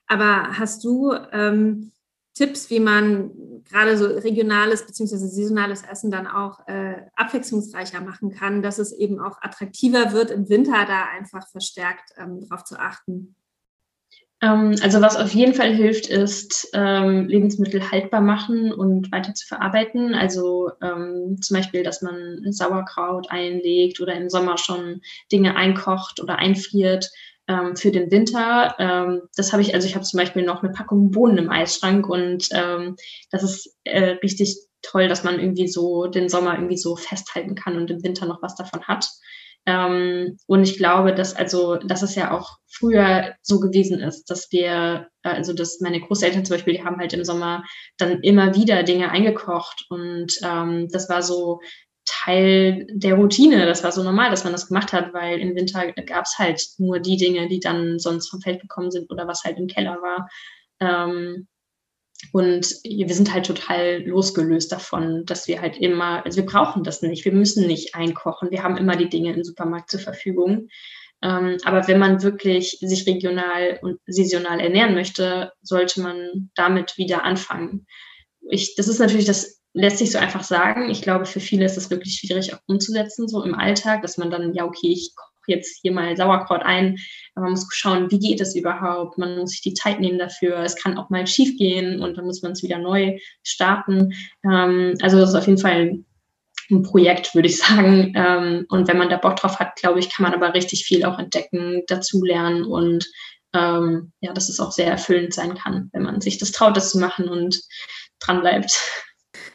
Aber 0.07 0.59
hast 0.59 0.85
du 0.85 1.13
ähm, 1.33 1.93
Tipps, 2.35 2.69
wie 2.71 2.81
man 2.81 3.31
gerade 3.65 3.97
so 3.97 4.07
regionales 4.07 4.87
bzw. 4.87 5.17
saisonales 5.17 5.83
Essen 5.83 6.11
dann 6.11 6.27
auch 6.27 6.67
äh, 6.67 7.07
abwechslungsreicher 7.15 8.01
machen 8.01 8.31
kann, 8.31 8.63
dass 8.63 8.79
es 8.79 8.93
eben 8.93 9.21
auch 9.21 9.41
attraktiver 9.41 10.13
wird, 10.13 10.31
im 10.31 10.49
Winter 10.49 10.85
da 10.87 11.05
einfach 11.17 11.49
verstärkt 11.49 12.13
ähm, 12.17 12.41
darauf 12.41 12.65
zu 12.65 12.79
achten? 12.79 13.37
Ähm, 14.43 14.75
also 14.83 15.01
was 15.01 15.17
auf 15.17 15.33
jeden 15.33 15.55
Fall 15.55 15.73
hilft, 15.73 16.09
ist 16.09 16.69
ähm, 16.75 17.29
Lebensmittel 17.29 17.91
haltbar 17.91 18.21
machen 18.21 18.73
und 18.73 19.13
weiter 19.13 19.35
zu 19.35 19.47
verarbeiten. 19.47 20.15
Also 20.15 20.71
ähm, 20.83 21.39
zum 21.41 21.57
Beispiel, 21.57 21.85
dass 21.85 22.03
man 22.03 22.41
Sauerkraut 22.51 23.31
einlegt 23.31 24.01
oder 24.01 24.15
im 24.15 24.29
Sommer 24.29 24.59
schon 24.59 25.01
Dinge 25.31 25.57
einkocht 25.57 26.21
oder 26.21 26.37
einfriert 26.39 27.09
ähm, 27.47 27.77
für 27.77 27.93
den 27.93 28.11
Winter. 28.11 28.75
Ähm, 28.81 29.23
das 29.37 29.53
habe 29.53 29.63
ich, 29.63 29.75
also 29.75 29.87
ich 29.87 29.95
habe 29.95 30.05
zum 30.05 30.19
Beispiel 30.19 30.43
noch 30.45 30.63
eine 30.63 30.73
Packung 30.73 31.13
Bohnen 31.13 31.39
im 31.39 31.51
Eisschrank 31.51 32.09
und 32.09 32.49
ähm, 32.53 32.97
das 33.31 33.45
ist 33.45 33.77
äh, 33.85 34.17
richtig 34.23 34.57
toll, 34.83 35.07
dass 35.07 35.23
man 35.23 35.39
irgendwie 35.39 35.69
so 35.69 36.09
den 36.09 36.29
Sommer 36.29 36.55
irgendwie 36.55 36.77
so 36.77 36.97
festhalten 36.97 37.55
kann 37.55 37.77
und 37.77 37.93
im 37.93 38.03
Winter 38.03 38.27
noch 38.27 38.43
was 38.43 38.57
davon 38.57 38.83
hat. 38.89 39.09
Ähm, 39.65 40.39
und 40.47 40.65
ich 40.65 40.77
glaube, 40.77 41.15
dass 41.15 41.37
also, 41.37 41.77
dass 41.77 42.03
es 42.03 42.15
ja 42.17 42.33
auch 42.33 42.59
früher 42.69 43.35
so 43.43 43.61
gewesen 43.61 44.01
ist, 44.01 44.25
dass 44.25 44.51
wir, 44.51 45.09
äh, 45.23 45.29
also 45.29 45.53
dass 45.53 45.81
meine 45.81 46.01
Großeltern 46.01 46.45
zum 46.45 46.55
Beispiel, 46.55 46.75
die 46.75 46.85
haben 46.85 46.99
halt 46.99 47.13
im 47.13 47.25
Sommer 47.25 47.65
dann 47.97 48.21
immer 48.23 48.57
wieder 48.57 48.83
Dinge 48.83 49.11
eingekocht 49.11 49.87
und 49.89 50.33
ähm, 50.45 50.89
das 50.91 51.09
war 51.09 51.23
so 51.23 51.61
Teil 52.05 52.87
der 52.91 53.15
Routine. 53.15 53.67
Das 53.67 53.85
war 53.85 53.93
so 53.93 54.03
normal, 54.03 54.31
dass 54.31 54.45
man 54.45 54.53
das 54.53 54.67
gemacht 54.67 54.93
hat, 54.93 55.15
weil 55.15 55.39
im 55.39 55.55
Winter 55.55 55.93
gab 55.93 56.25
es 56.25 56.37
halt 56.39 56.61
nur 56.79 56.99
die 56.99 57.17
Dinge, 57.17 57.49
die 57.49 57.61
dann 57.61 57.99
sonst 57.99 58.29
vom 58.29 58.41
Feld 58.41 58.61
gekommen 58.61 58.91
sind 58.91 59.11
oder 59.11 59.29
was 59.29 59.45
halt 59.45 59.59
im 59.59 59.69
Keller 59.69 59.99
war. 60.03 60.29
Ähm, 60.81 61.47
und 62.33 62.77
wir 62.85 63.15
sind 63.15 63.33
halt 63.33 63.47
total 63.47 64.03
losgelöst 64.05 64.71
davon, 64.71 65.25
dass 65.27 65.49
wir 65.49 65.61
halt 65.61 65.77
immer, 65.79 66.25
also 66.25 66.37
wir 66.37 66.47
brauchen 66.47 66.85
das 66.85 67.03
nicht, 67.03 67.25
wir 67.25 67.33
müssen 67.33 67.67
nicht 67.67 67.95
einkochen, 67.95 68.51
wir 68.51 68.63
haben 68.63 68.77
immer 68.77 68.97
die 68.97 69.09
Dinge 69.09 69.33
im 69.33 69.45
Supermarkt 69.45 69.91
zur 69.91 70.01
Verfügung. 70.01 70.69
Ähm, 71.23 71.59
aber 71.65 71.87
wenn 71.89 71.99
man 71.99 72.23
wirklich 72.23 72.79
sich 72.81 73.07
regional 73.07 73.79
und 73.83 73.99
saisonal 74.07 74.61
ernähren 74.61 74.95
möchte, 74.95 75.53
sollte 75.63 76.01
man 76.01 76.51
damit 76.55 76.97
wieder 76.97 77.25
anfangen. 77.25 77.87
Ich, 78.51 78.75
das 78.77 78.89
ist 78.89 78.99
natürlich 78.99 79.27
das 79.27 79.63
lässt 79.75 79.99
sich 79.99 80.11
so 80.11 80.19
einfach 80.19 80.45
sagen. 80.45 80.91
Ich 80.91 81.03
glaube, 81.03 81.25
für 81.25 81.41
viele 81.41 81.65
ist 81.65 81.77
es 81.77 81.91
wirklich 81.91 82.15
schwierig 82.15 82.55
auch 82.55 82.61
umzusetzen, 82.67 83.29
so 83.29 83.43
im 83.43 83.55
Alltag, 83.55 84.03
dass 84.03 84.19
man 84.19 84.31
dann, 84.31 84.55
ja, 84.55 84.65
okay, 84.65 84.89
ich 84.89 85.15
jetzt 85.47 85.81
hier 85.83 85.93
mal 85.93 86.17
Sauerkraut 86.17 86.63
ein, 86.63 86.99
aber 87.35 87.45
man 87.45 87.53
muss 87.53 87.67
schauen, 87.71 88.11
wie 88.11 88.19
geht 88.19 88.41
es 88.41 88.55
überhaupt? 88.55 89.19
Man 89.19 89.39
muss 89.39 89.51
sich 89.51 89.63
die 89.63 89.75
Zeit 89.75 90.01
nehmen 90.01 90.19
dafür. 90.19 90.59
Es 90.59 90.77
kann 90.77 90.99
auch 90.99 91.11
mal 91.11 91.27
schief 91.27 91.57
gehen 91.59 92.01
und 92.01 92.17
dann 92.17 92.25
muss 92.25 92.43
man 92.43 92.53
es 92.53 92.63
wieder 92.63 92.79
neu 92.79 93.19
starten. 93.43 94.13
Ähm, 94.45 94.95
also 95.01 95.19
das 95.19 95.31
ist 95.31 95.35
auf 95.35 95.47
jeden 95.47 95.61
Fall 95.61 95.99
ein 96.71 96.83
Projekt, 96.83 97.35
würde 97.35 97.49
ich 97.49 97.59
sagen. 97.67 98.13
Ähm, 98.17 98.67
und 98.69 98.89
wenn 98.89 98.99
man 98.99 99.11
da 99.11 99.17
Bock 99.17 99.37
drauf 99.37 99.59
hat, 99.59 99.77
glaube 99.77 99.99
ich, 99.99 100.11
kann 100.11 100.25
man 100.25 100.35
aber 100.35 100.55
richtig 100.55 100.85
viel 100.85 101.05
auch 101.05 101.19
entdecken, 101.19 101.83
dazulernen 101.87 102.65
und 102.65 103.07
ähm, 103.55 104.13
ja, 104.21 104.33
dass 104.33 104.49
es 104.49 104.61
auch 104.61 104.73
sehr 104.73 104.87
erfüllend 104.87 105.35
sein 105.35 105.55
kann, 105.55 105.91
wenn 105.93 106.03
man 106.03 106.21
sich 106.21 106.39
das 106.39 106.53
traut, 106.53 106.77
das 106.77 106.91
zu 106.91 106.99
machen 106.99 107.29
und 107.29 107.61
dran 108.21 108.41
bleibt. 108.41 108.79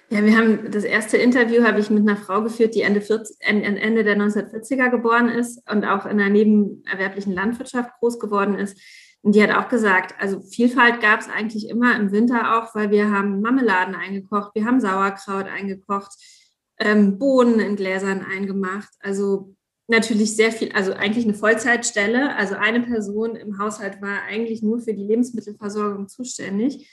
Ja, 0.09 0.23
wir 0.23 0.37
haben 0.37 0.71
das 0.71 0.85
erste 0.85 1.17
Interview 1.17 1.63
habe 1.63 1.81
ich 1.81 1.89
mit 1.89 2.07
einer 2.07 2.15
Frau 2.15 2.41
geführt, 2.41 2.75
die 2.75 2.81
Ende, 2.81 3.01
40, 3.01 3.37
Ende 3.41 4.05
der 4.05 4.17
1940er 4.17 4.89
geboren 4.89 5.27
ist 5.27 5.69
und 5.69 5.83
auch 5.83 6.05
in 6.05 6.21
einer 6.21 6.29
nebenerwerblichen 6.29 7.33
Landwirtschaft 7.33 7.91
groß 7.99 8.17
geworden 8.17 8.55
ist. 8.55 8.79
Und 9.21 9.35
die 9.35 9.43
hat 9.43 9.51
auch 9.51 9.67
gesagt, 9.67 10.15
also 10.19 10.39
Vielfalt 10.39 11.01
gab 11.01 11.19
es 11.19 11.27
eigentlich 11.27 11.67
immer 11.67 11.97
im 11.97 12.13
Winter 12.13 12.57
auch, 12.57 12.73
weil 12.73 12.89
wir 12.89 13.11
haben 13.11 13.41
Marmeladen 13.41 13.95
eingekocht, 13.95 14.55
wir 14.55 14.63
haben 14.63 14.79
Sauerkraut 14.79 15.47
eingekocht, 15.47 16.13
ähm, 16.79 17.19
Bohnen 17.19 17.59
in 17.59 17.75
Gläsern 17.75 18.23
eingemacht. 18.23 18.93
Also 19.01 19.55
natürlich 19.87 20.37
sehr 20.37 20.53
viel, 20.53 20.71
also 20.71 20.93
eigentlich 20.93 21.25
eine 21.25 21.33
Vollzeitstelle. 21.33 22.33
Also 22.37 22.55
eine 22.55 22.79
Person 22.79 23.35
im 23.35 23.59
Haushalt 23.59 24.01
war 24.01 24.23
eigentlich 24.23 24.61
nur 24.61 24.79
für 24.79 24.93
die 24.93 25.03
Lebensmittelversorgung 25.03 26.07
zuständig. 26.07 26.89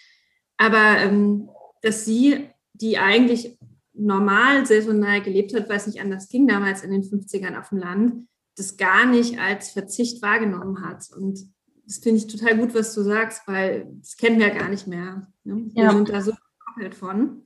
Aber 0.56 0.98
ähm, 0.98 1.48
dass 1.82 2.04
sie 2.04 2.48
die 2.74 2.98
eigentlich 2.98 3.56
normal 3.94 4.66
saisonal 4.66 5.22
gelebt 5.22 5.54
hat, 5.54 5.68
weil 5.68 5.76
es 5.76 5.86
nicht 5.86 6.00
anders 6.00 6.28
ging 6.28 6.46
damals 6.46 6.82
in 6.82 6.90
den 6.90 7.02
50ern 7.02 7.58
auf 7.58 7.70
dem 7.70 7.78
Land, 7.78 8.26
das 8.56 8.76
gar 8.76 9.06
nicht 9.06 9.38
als 9.38 9.70
Verzicht 9.70 10.20
wahrgenommen 10.22 10.84
hat. 10.84 11.04
Und 11.16 11.38
das 11.86 11.98
finde 11.98 12.18
ich 12.18 12.26
total 12.26 12.58
gut, 12.58 12.74
was 12.74 12.94
du 12.94 13.02
sagst, 13.02 13.42
weil 13.46 13.86
das 14.00 14.16
kennen 14.16 14.38
wir 14.38 14.50
gar 14.50 14.68
nicht 14.68 14.86
mehr. 14.86 15.28
Ne? 15.44 15.70
Wir 15.72 15.84
ja. 15.84 15.92
sind 15.92 16.08
da 16.08 16.20
so 16.20 16.32
gekoppelt 16.32 16.94
von. 16.94 17.42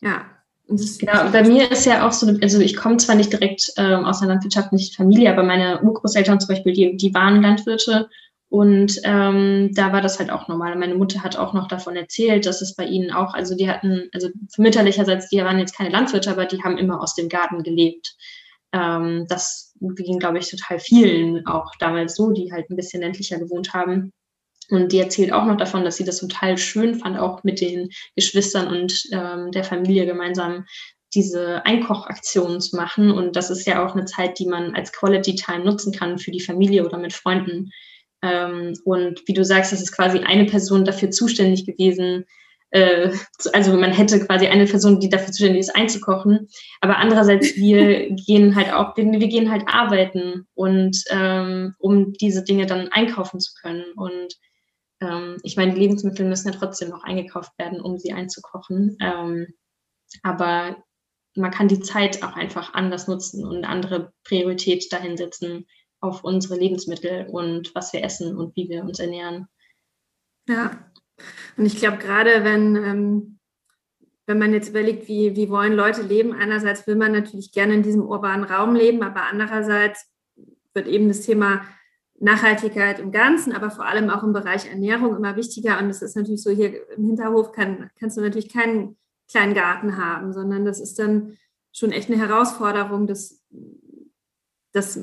Ja. 0.00 0.26
genau, 0.66 1.30
bei 1.30 1.42
mir 1.42 1.70
ist 1.70 1.84
ja 1.84 2.06
auch 2.06 2.12
so, 2.12 2.26
also 2.40 2.60
ich 2.60 2.76
komme 2.76 2.96
zwar 2.96 3.14
nicht 3.14 3.32
direkt 3.32 3.72
ähm, 3.76 4.04
aus 4.04 4.20
einer 4.20 4.32
landwirtschaftlichen 4.32 4.94
Familie, 4.94 5.30
aber 5.30 5.42
meine 5.42 5.82
Urgroßeltern 5.82 6.40
zum 6.40 6.48
Beispiel, 6.48 6.72
die, 6.72 6.96
die 6.96 7.14
waren 7.14 7.42
Landwirte 7.42 8.08
und 8.48 9.00
ähm, 9.02 9.70
da 9.74 9.92
war 9.92 10.00
das 10.00 10.18
halt 10.18 10.30
auch 10.30 10.46
normal. 10.46 10.76
Meine 10.76 10.94
Mutter 10.94 11.22
hat 11.22 11.36
auch 11.36 11.52
noch 11.52 11.66
davon 11.66 11.96
erzählt, 11.96 12.46
dass 12.46 12.62
es 12.62 12.76
bei 12.76 12.84
ihnen 12.84 13.10
auch, 13.10 13.34
also 13.34 13.56
die 13.56 13.68
hatten, 13.68 14.08
also 14.12 14.28
mütterlicherseits, 14.56 15.28
die 15.28 15.38
waren 15.38 15.58
jetzt 15.58 15.76
keine 15.76 15.90
Landwirte, 15.90 16.30
aber 16.30 16.44
die 16.46 16.62
haben 16.62 16.78
immer 16.78 17.02
aus 17.02 17.14
dem 17.14 17.28
Garten 17.28 17.64
gelebt. 17.64 18.14
Ähm, 18.72 19.26
das 19.28 19.74
ging, 19.80 20.18
glaube 20.18 20.38
ich, 20.38 20.48
total 20.48 20.78
vielen 20.78 21.46
auch 21.46 21.72
damals 21.80 22.14
so, 22.14 22.30
die 22.30 22.52
halt 22.52 22.70
ein 22.70 22.76
bisschen 22.76 23.02
ländlicher 23.02 23.38
gewohnt 23.38 23.74
haben. 23.74 24.12
Und 24.70 24.92
die 24.92 24.98
erzählt 24.98 25.32
auch 25.32 25.44
noch 25.44 25.56
davon, 25.56 25.84
dass 25.84 25.96
sie 25.96 26.04
das 26.04 26.18
total 26.18 26.58
schön 26.58 26.96
fand, 26.96 27.18
auch 27.18 27.44
mit 27.44 27.60
den 27.60 27.88
Geschwistern 28.14 28.68
und 28.68 29.02
ähm, 29.12 29.50
der 29.52 29.64
Familie 29.64 30.06
gemeinsam 30.06 30.66
diese 31.14 31.64
Einkochaktionen 31.64 32.60
zu 32.60 32.76
machen. 32.76 33.10
Und 33.10 33.36
das 33.36 33.50
ist 33.50 33.66
ja 33.66 33.84
auch 33.84 33.94
eine 33.94 34.04
Zeit, 34.06 34.38
die 34.38 34.46
man 34.46 34.74
als 34.74 34.92
Quality 34.92 35.34
Time 35.36 35.64
nutzen 35.64 35.92
kann 35.92 36.18
für 36.18 36.30
die 36.30 36.40
Familie 36.40 36.84
oder 36.84 36.98
mit 36.98 37.12
Freunden. 37.12 37.70
Ähm, 38.22 38.74
und 38.84 39.22
wie 39.26 39.34
du 39.34 39.44
sagst, 39.44 39.72
das 39.72 39.82
ist 39.82 39.92
quasi 39.92 40.18
eine 40.18 40.46
Person 40.46 40.84
dafür 40.84 41.10
zuständig 41.10 41.66
gewesen. 41.66 42.24
Äh, 42.70 43.12
also 43.52 43.76
man 43.76 43.92
hätte 43.92 44.24
quasi 44.24 44.46
eine 44.46 44.66
Person, 44.66 45.00
die 45.00 45.08
dafür 45.08 45.32
zuständig 45.32 45.60
ist, 45.60 45.76
einzukochen. 45.76 46.48
Aber 46.80 46.98
andererseits, 46.98 47.56
wir 47.56 48.10
gehen 48.26 48.54
halt 48.54 48.72
auch, 48.72 48.96
wir, 48.96 49.28
gehen 49.28 49.50
halt 49.50 49.64
arbeiten 49.66 50.46
und 50.54 51.02
ähm, 51.10 51.74
um 51.78 52.12
diese 52.14 52.42
Dinge 52.42 52.66
dann 52.66 52.88
einkaufen 52.88 53.40
zu 53.40 53.52
können. 53.60 53.84
Und 53.96 54.34
ähm, 55.00 55.36
ich 55.42 55.56
meine, 55.56 55.74
die 55.74 55.80
Lebensmittel 55.80 56.26
müssen 56.26 56.52
ja 56.52 56.58
trotzdem 56.58 56.88
noch 56.88 57.04
eingekauft 57.04 57.52
werden, 57.58 57.80
um 57.80 57.98
sie 57.98 58.12
einzukochen. 58.12 58.96
Aber 60.22 60.76
man 61.36 61.50
kann 61.50 61.68
die 61.68 61.80
Zeit 61.80 62.22
auch 62.22 62.34
einfach 62.34 62.74
anders 62.74 63.08
nutzen 63.08 63.44
und 63.44 63.56
eine 63.56 63.68
andere 63.68 64.12
Priorität 64.24 64.90
dahin 64.92 65.16
setzen, 65.16 65.66
auf 66.06 66.24
unsere 66.24 66.58
Lebensmittel 66.58 67.26
und 67.30 67.74
was 67.74 67.92
wir 67.92 68.02
essen 68.02 68.36
und 68.36 68.56
wie 68.56 68.68
wir 68.68 68.82
uns 68.82 68.98
ernähren. 68.98 69.48
Ja, 70.48 70.78
und 71.56 71.66
ich 71.66 71.76
glaube, 71.76 71.98
gerade 71.98 72.44
wenn, 72.44 72.76
ähm, 72.76 73.38
wenn 74.26 74.38
man 74.38 74.52
jetzt 74.52 74.68
überlegt, 74.68 75.08
wie, 75.08 75.36
wie 75.36 75.50
wollen 75.50 75.72
Leute 75.72 76.02
leben, 76.02 76.32
einerseits 76.32 76.86
will 76.86 76.96
man 76.96 77.12
natürlich 77.12 77.52
gerne 77.52 77.74
in 77.74 77.82
diesem 77.82 78.02
urbanen 78.02 78.44
Raum 78.44 78.74
leben, 78.74 79.02
aber 79.02 79.22
andererseits 79.22 80.06
wird 80.74 80.86
eben 80.86 81.08
das 81.08 81.22
Thema 81.22 81.62
Nachhaltigkeit 82.18 82.98
im 82.98 83.12
Ganzen, 83.12 83.52
aber 83.52 83.70
vor 83.70 83.86
allem 83.86 84.10
auch 84.10 84.22
im 84.22 84.32
Bereich 84.32 84.66
Ernährung 84.66 85.16
immer 85.16 85.36
wichtiger. 85.36 85.78
Und 85.78 85.90
es 85.90 86.02
ist 86.02 86.16
natürlich 86.16 86.42
so, 86.42 86.50
hier 86.50 86.88
im 86.96 87.04
Hinterhof 87.04 87.52
kann, 87.52 87.90
kannst 87.98 88.16
du 88.16 88.20
natürlich 88.20 88.52
keinen 88.52 88.96
kleinen 89.28 89.54
Garten 89.54 89.96
haben, 89.96 90.32
sondern 90.32 90.64
das 90.64 90.80
ist 90.80 90.98
dann 90.98 91.36
schon 91.72 91.92
echt 91.92 92.10
eine 92.10 92.18
Herausforderung, 92.18 93.06
das, 93.06 93.42
das, 94.72 94.98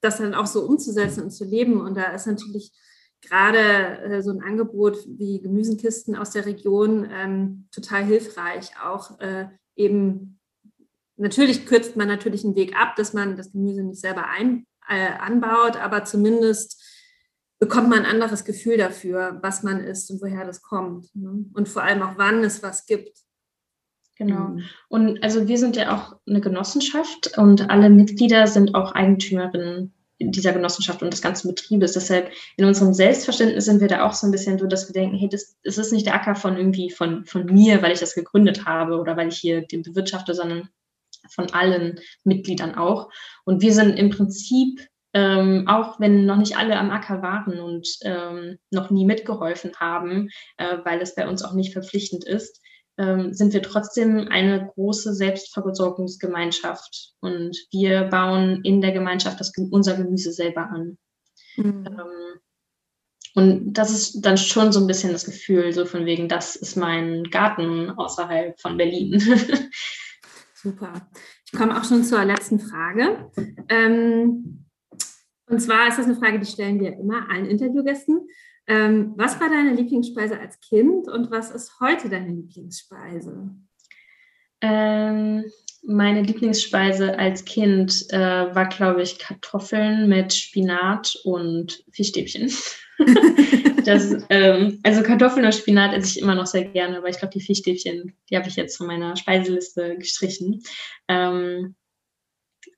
das 0.00 0.18
dann 0.18 0.34
auch 0.34 0.46
so 0.46 0.62
umzusetzen 0.62 1.24
und 1.24 1.30
zu 1.30 1.44
leben. 1.44 1.80
Und 1.80 1.96
da 1.96 2.12
ist 2.12 2.26
natürlich 2.26 2.72
gerade 3.22 3.58
äh, 3.58 4.22
so 4.22 4.30
ein 4.30 4.42
Angebot 4.42 4.98
wie 5.06 5.40
Gemüsenkisten 5.40 6.16
aus 6.16 6.30
der 6.30 6.46
Region 6.46 7.08
ähm, 7.10 7.68
total 7.72 8.04
hilfreich. 8.04 8.70
Auch 8.82 9.20
äh, 9.20 9.48
eben, 9.76 10.38
natürlich 11.16 11.66
kürzt 11.66 11.96
man 11.96 12.08
natürlich 12.08 12.44
einen 12.44 12.56
Weg 12.56 12.76
ab, 12.76 12.96
dass 12.96 13.12
man 13.12 13.36
das 13.36 13.52
Gemüse 13.52 13.82
nicht 13.82 14.00
selber 14.00 14.26
ein, 14.28 14.66
äh, 14.88 15.08
anbaut, 15.18 15.76
aber 15.76 16.04
zumindest 16.04 16.82
bekommt 17.58 17.90
man 17.90 18.00
ein 18.00 18.10
anderes 18.10 18.44
Gefühl 18.44 18.78
dafür, 18.78 19.38
was 19.42 19.62
man 19.62 19.84
isst 19.84 20.10
und 20.10 20.22
woher 20.22 20.46
das 20.46 20.62
kommt. 20.62 21.14
Ne? 21.14 21.44
Und 21.52 21.68
vor 21.68 21.82
allem 21.82 22.02
auch, 22.02 22.14
wann 22.16 22.42
es 22.42 22.62
was 22.62 22.86
gibt. 22.86 23.18
Genau. 24.20 24.48
Mhm. 24.48 24.64
Und 24.90 25.22
also 25.22 25.48
wir 25.48 25.56
sind 25.56 25.76
ja 25.76 25.96
auch 25.96 26.14
eine 26.28 26.42
Genossenschaft 26.42 27.38
und 27.38 27.70
alle 27.70 27.88
Mitglieder 27.88 28.46
sind 28.46 28.74
auch 28.74 28.92
Eigentümerinnen 28.92 29.94
dieser 30.18 30.52
Genossenschaft 30.52 31.02
und 31.02 31.10
des 31.10 31.22
ganzen 31.22 31.48
Betriebes. 31.48 31.94
Deshalb 31.94 32.30
in 32.58 32.66
unserem 32.66 32.92
Selbstverständnis 32.92 33.64
sind 33.64 33.80
wir 33.80 33.88
da 33.88 34.06
auch 34.06 34.12
so 34.12 34.26
ein 34.26 34.30
bisschen 34.30 34.58
so, 34.58 34.66
dass 34.66 34.86
wir 34.86 34.92
denken, 34.92 35.16
hey, 35.16 35.30
das, 35.30 35.56
das 35.64 35.78
ist 35.78 35.94
nicht 35.94 36.04
der 36.04 36.14
Acker 36.14 36.34
von 36.34 36.58
irgendwie 36.58 36.90
von, 36.90 37.24
von 37.24 37.46
mir, 37.46 37.80
weil 37.80 37.92
ich 37.92 38.00
das 38.00 38.14
gegründet 38.14 38.66
habe 38.66 38.98
oder 39.00 39.16
weil 39.16 39.28
ich 39.28 39.38
hier 39.38 39.62
den 39.62 39.82
bewirtschafte, 39.82 40.34
sondern 40.34 40.68
von 41.30 41.50
allen 41.54 41.98
Mitgliedern 42.22 42.74
auch. 42.74 43.08
Und 43.46 43.62
wir 43.62 43.72
sind 43.72 43.98
im 43.98 44.10
Prinzip, 44.10 44.86
ähm, 45.14 45.66
auch 45.66 45.98
wenn 45.98 46.26
noch 46.26 46.36
nicht 46.36 46.58
alle 46.58 46.78
am 46.78 46.90
Acker 46.90 47.22
waren 47.22 47.58
und 47.58 47.88
ähm, 48.02 48.58
noch 48.70 48.90
nie 48.90 49.06
mitgeholfen 49.06 49.72
haben, 49.80 50.28
äh, 50.58 50.76
weil 50.84 51.00
es 51.00 51.14
bei 51.14 51.26
uns 51.26 51.42
auch 51.42 51.54
nicht 51.54 51.72
verpflichtend 51.72 52.26
ist, 52.26 52.60
ähm, 53.00 53.32
sind 53.32 53.54
wir 53.54 53.62
trotzdem 53.62 54.28
eine 54.28 54.70
große 54.74 55.14
Selbstversorgungsgemeinschaft. 55.14 57.14
Und 57.20 57.56
wir 57.72 58.04
bauen 58.04 58.60
in 58.62 58.82
der 58.82 58.92
Gemeinschaft 58.92 59.40
das, 59.40 59.52
unser 59.70 59.96
Gemüse 59.96 60.32
selber 60.32 60.68
an. 60.68 60.98
Mhm. 61.56 61.86
Ähm, 61.86 62.40
und 63.34 63.72
das 63.72 63.92
ist 63.92 64.20
dann 64.20 64.36
schon 64.36 64.70
so 64.70 64.80
ein 64.80 64.86
bisschen 64.86 65.12
das 65.12 65.24
Gefühl, 65.24 65.72
so 65.72 65.86
von 65.86 66.04
wegen, 66.04 66.28
das 66.28 66.56
ist 66.56 66.76
mein 66.76 67.24
Garten 67.24 67.90
außerhalb 67.90 68.60
von 68.60 68.76
Berlin. 68.76 69.18
Super. 70.54 71.08
Ich 71.46 71.52
komme 71.52 71.80
auch 71.80 71.84
schon 71.84 72.04
zur 72.04 72.22
letzten 72.24 72.60
Frage. 72.60 73.30
Ähm, 73.68 74.66
und 75.46 75.60
zwar 75.60 75.88
ist 75.88 75.98
das 75.98 76.06
eine 76.06 76.16
Frage, 76.16 76.38
die 76.38 76.46
stellen 76.46 76.80
wir 76.80 76.92
immer 76.92 77.30
allen 77.30 77.46
Interviewgästen. 77.46 78.28
Ähm, 78.70 79.14
was 79.16 79.40
war 79.40 79.50
deine 79.50 79.74
Lieblingsspeise 79.74 80.38
als 80.38 80.60
Kind 80.60 81.08
und 81.08 81.28
was 81.32 81.50
ist 81.50 81.80
heute 81.80 82.08
deine 82.08 82.28
Lieblingsspeise? 82.28 83.50
Ähm, 84.60 85.44
meine 85.82 86.22
Lieblingsspeise 86.22 87.18
als 87.18 87.44
Kind 87.44 88.06
äh, 88.10 88.54
war, 88.54 88.68
glaube 88.68 89.02
ich, 89.02 89.18
Kartoffeln 89.18 90.08
mit 90.08 90.32
Spinat 90.32 91.18
und 91.24 91.82
Fischstäbchen. 91.90 92.52
das, 93.84 94.16
ähm, 94.30 94.78
also 94.84 95.02
Kartoffeln 95.02 95.46
und 95.46 95.54
Spinat 95.54 95.92
esse 95.92 96.16
ich 96.18 96.22
immer 96.22 96.36
noch 96.36 96.46
sehr 96.46 96.66
gerne, 96.66 96.98
aber 96.98 97.08
ich 97.08 97.18
glaube, 97.18 97.34
die 97.34 97.40
Fischstäbchen, 97.40 98.14
die 98.30 98.36
habe 98.36 98.48
ich 98.48 98.54
jetzt 98.54 98.76
von 98.76 98.86
meiner 98.86 99.16
Speiseliste 99.16 99.96
gestrichen. 99.98 100.62
Ähm, 101.08 101.74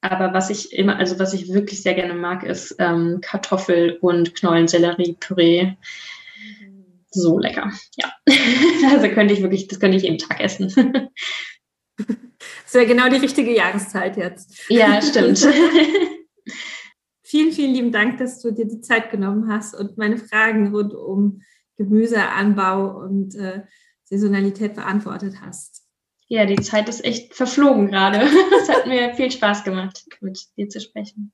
aber 0.02 0.34
was 0.34 0.50
ich 0.50 0.72
immer, 0.72 0.96
also 0.96 1.18
was 1.18 1.32
ich 1.32 1.52
wirklich 1.52 1.82
sehr 1.82 1.94
gerne 1.94 2.14
mag, 2.14 2.42
ist 2.42 2.74
ähm, 2.78 3.20
Kartoffel- 3.22 3.98
und 4.00 4.34
Knollensellerie-Püree. 4.34 5.74
So 7.10 7.38
lecker. 7.38 7.72
Ja. 7.96 8.12
also 8.90 9.08
könnte 9.08 9.32
ich 9.32 9.42
wirklich, 9.42 9.68
das 9.68 9.78
könnte 9.78 9.96
ich 9.96 10.02
jeden 10.02 10.18
Tag 10.18 10.40
essen. 10.40 10.72
Das 12.64 12.74
wäre 12.74 12.86
genau 12.86 13.08
die 13.10 13.18
richtige 13.18 13.54
Jahreszeit 13.54 14.16
jetzt. 14.16 14.64
Ja, 14.70 15.02
stimmt. 15.02 15.38
vielen, 17.22 17.52
vielen 17.52 17.74
lieben 17.74 17.92
Dank, 17.92 18.16
dass 18.16 18.40
du 18.40 18.50
dir 18.50 18.66
die 18.66 18.80
Zeit 18.80 19.10
genommen 19.10 19.52
hast 19.52 19.74
und 19.74 19.98
meine 19.98 20.16
Fragen 20.16 20.74
rund 20.74 20.94
um 20.94 21.42
Gemüseanbau 21.76 22.98
und 22.98 23.34
äh, 23.34 23.64
Saisonalität 24.04 24.74
beantwortet 24.74 25.34
hast. 25.42 25.81
Ja, 26.32 26.46
die 26.46 26.56
Zeit 26.56 26.88
ist 26.88 27.04
echt 27.04 27.34
verflogen 27.34 27.88
gerade. 27.88 28.20
Es 28.62 28.70
hat 28.70 28.86
mir 28.86 29.12
viel 29.12 29.30
Spaß 29.30 29.64
gemacht, 29.64 30.06
mit 30.22 30.40
dir 30.56 30.70
zu 30.70 30.80
sprechen. 30.80 31.30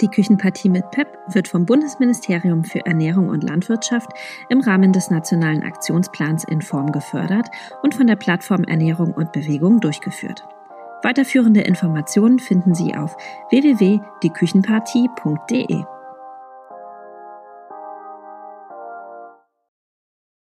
Die 0.00 0.08
Küchenpartie 0.08 0.70
mit 0.70 0.90
PEP 0.90 1.06
wird 1.28 1.46
vom 1.46 1.66
Bundesministerium 1.66 2.64
für 2.64 2.84
Ernährung 2.84 3.28
und 3.28 3.44
Landwirtschaft 3.44 4.10
im 4.48 4.60
Rahmen 4.60 4.92
des 4.92 5.10
Nationalen 5.10 5.62
Aktionsplans 5.62 6.42
in 6.42 6.62
Form 6.62 6.90
gefördert 6.90 7.46
und 7.84 7.94
von 7.94 8.08
der 8.08 8.16
Plattform 8.16 8.64
Ernährung 8.64 9.14
und 9.14 9.30
Bewegung 9.30 9.80
durchgeführt. 9.80 10.42
Weiterführende 11.04 11.60
Informationen 11.60 12.40
finden 12.40 12.74
Sie 12.74 12.96
auf 12.96 13.16
www.dieküchenpartie.de. 13.50 15.84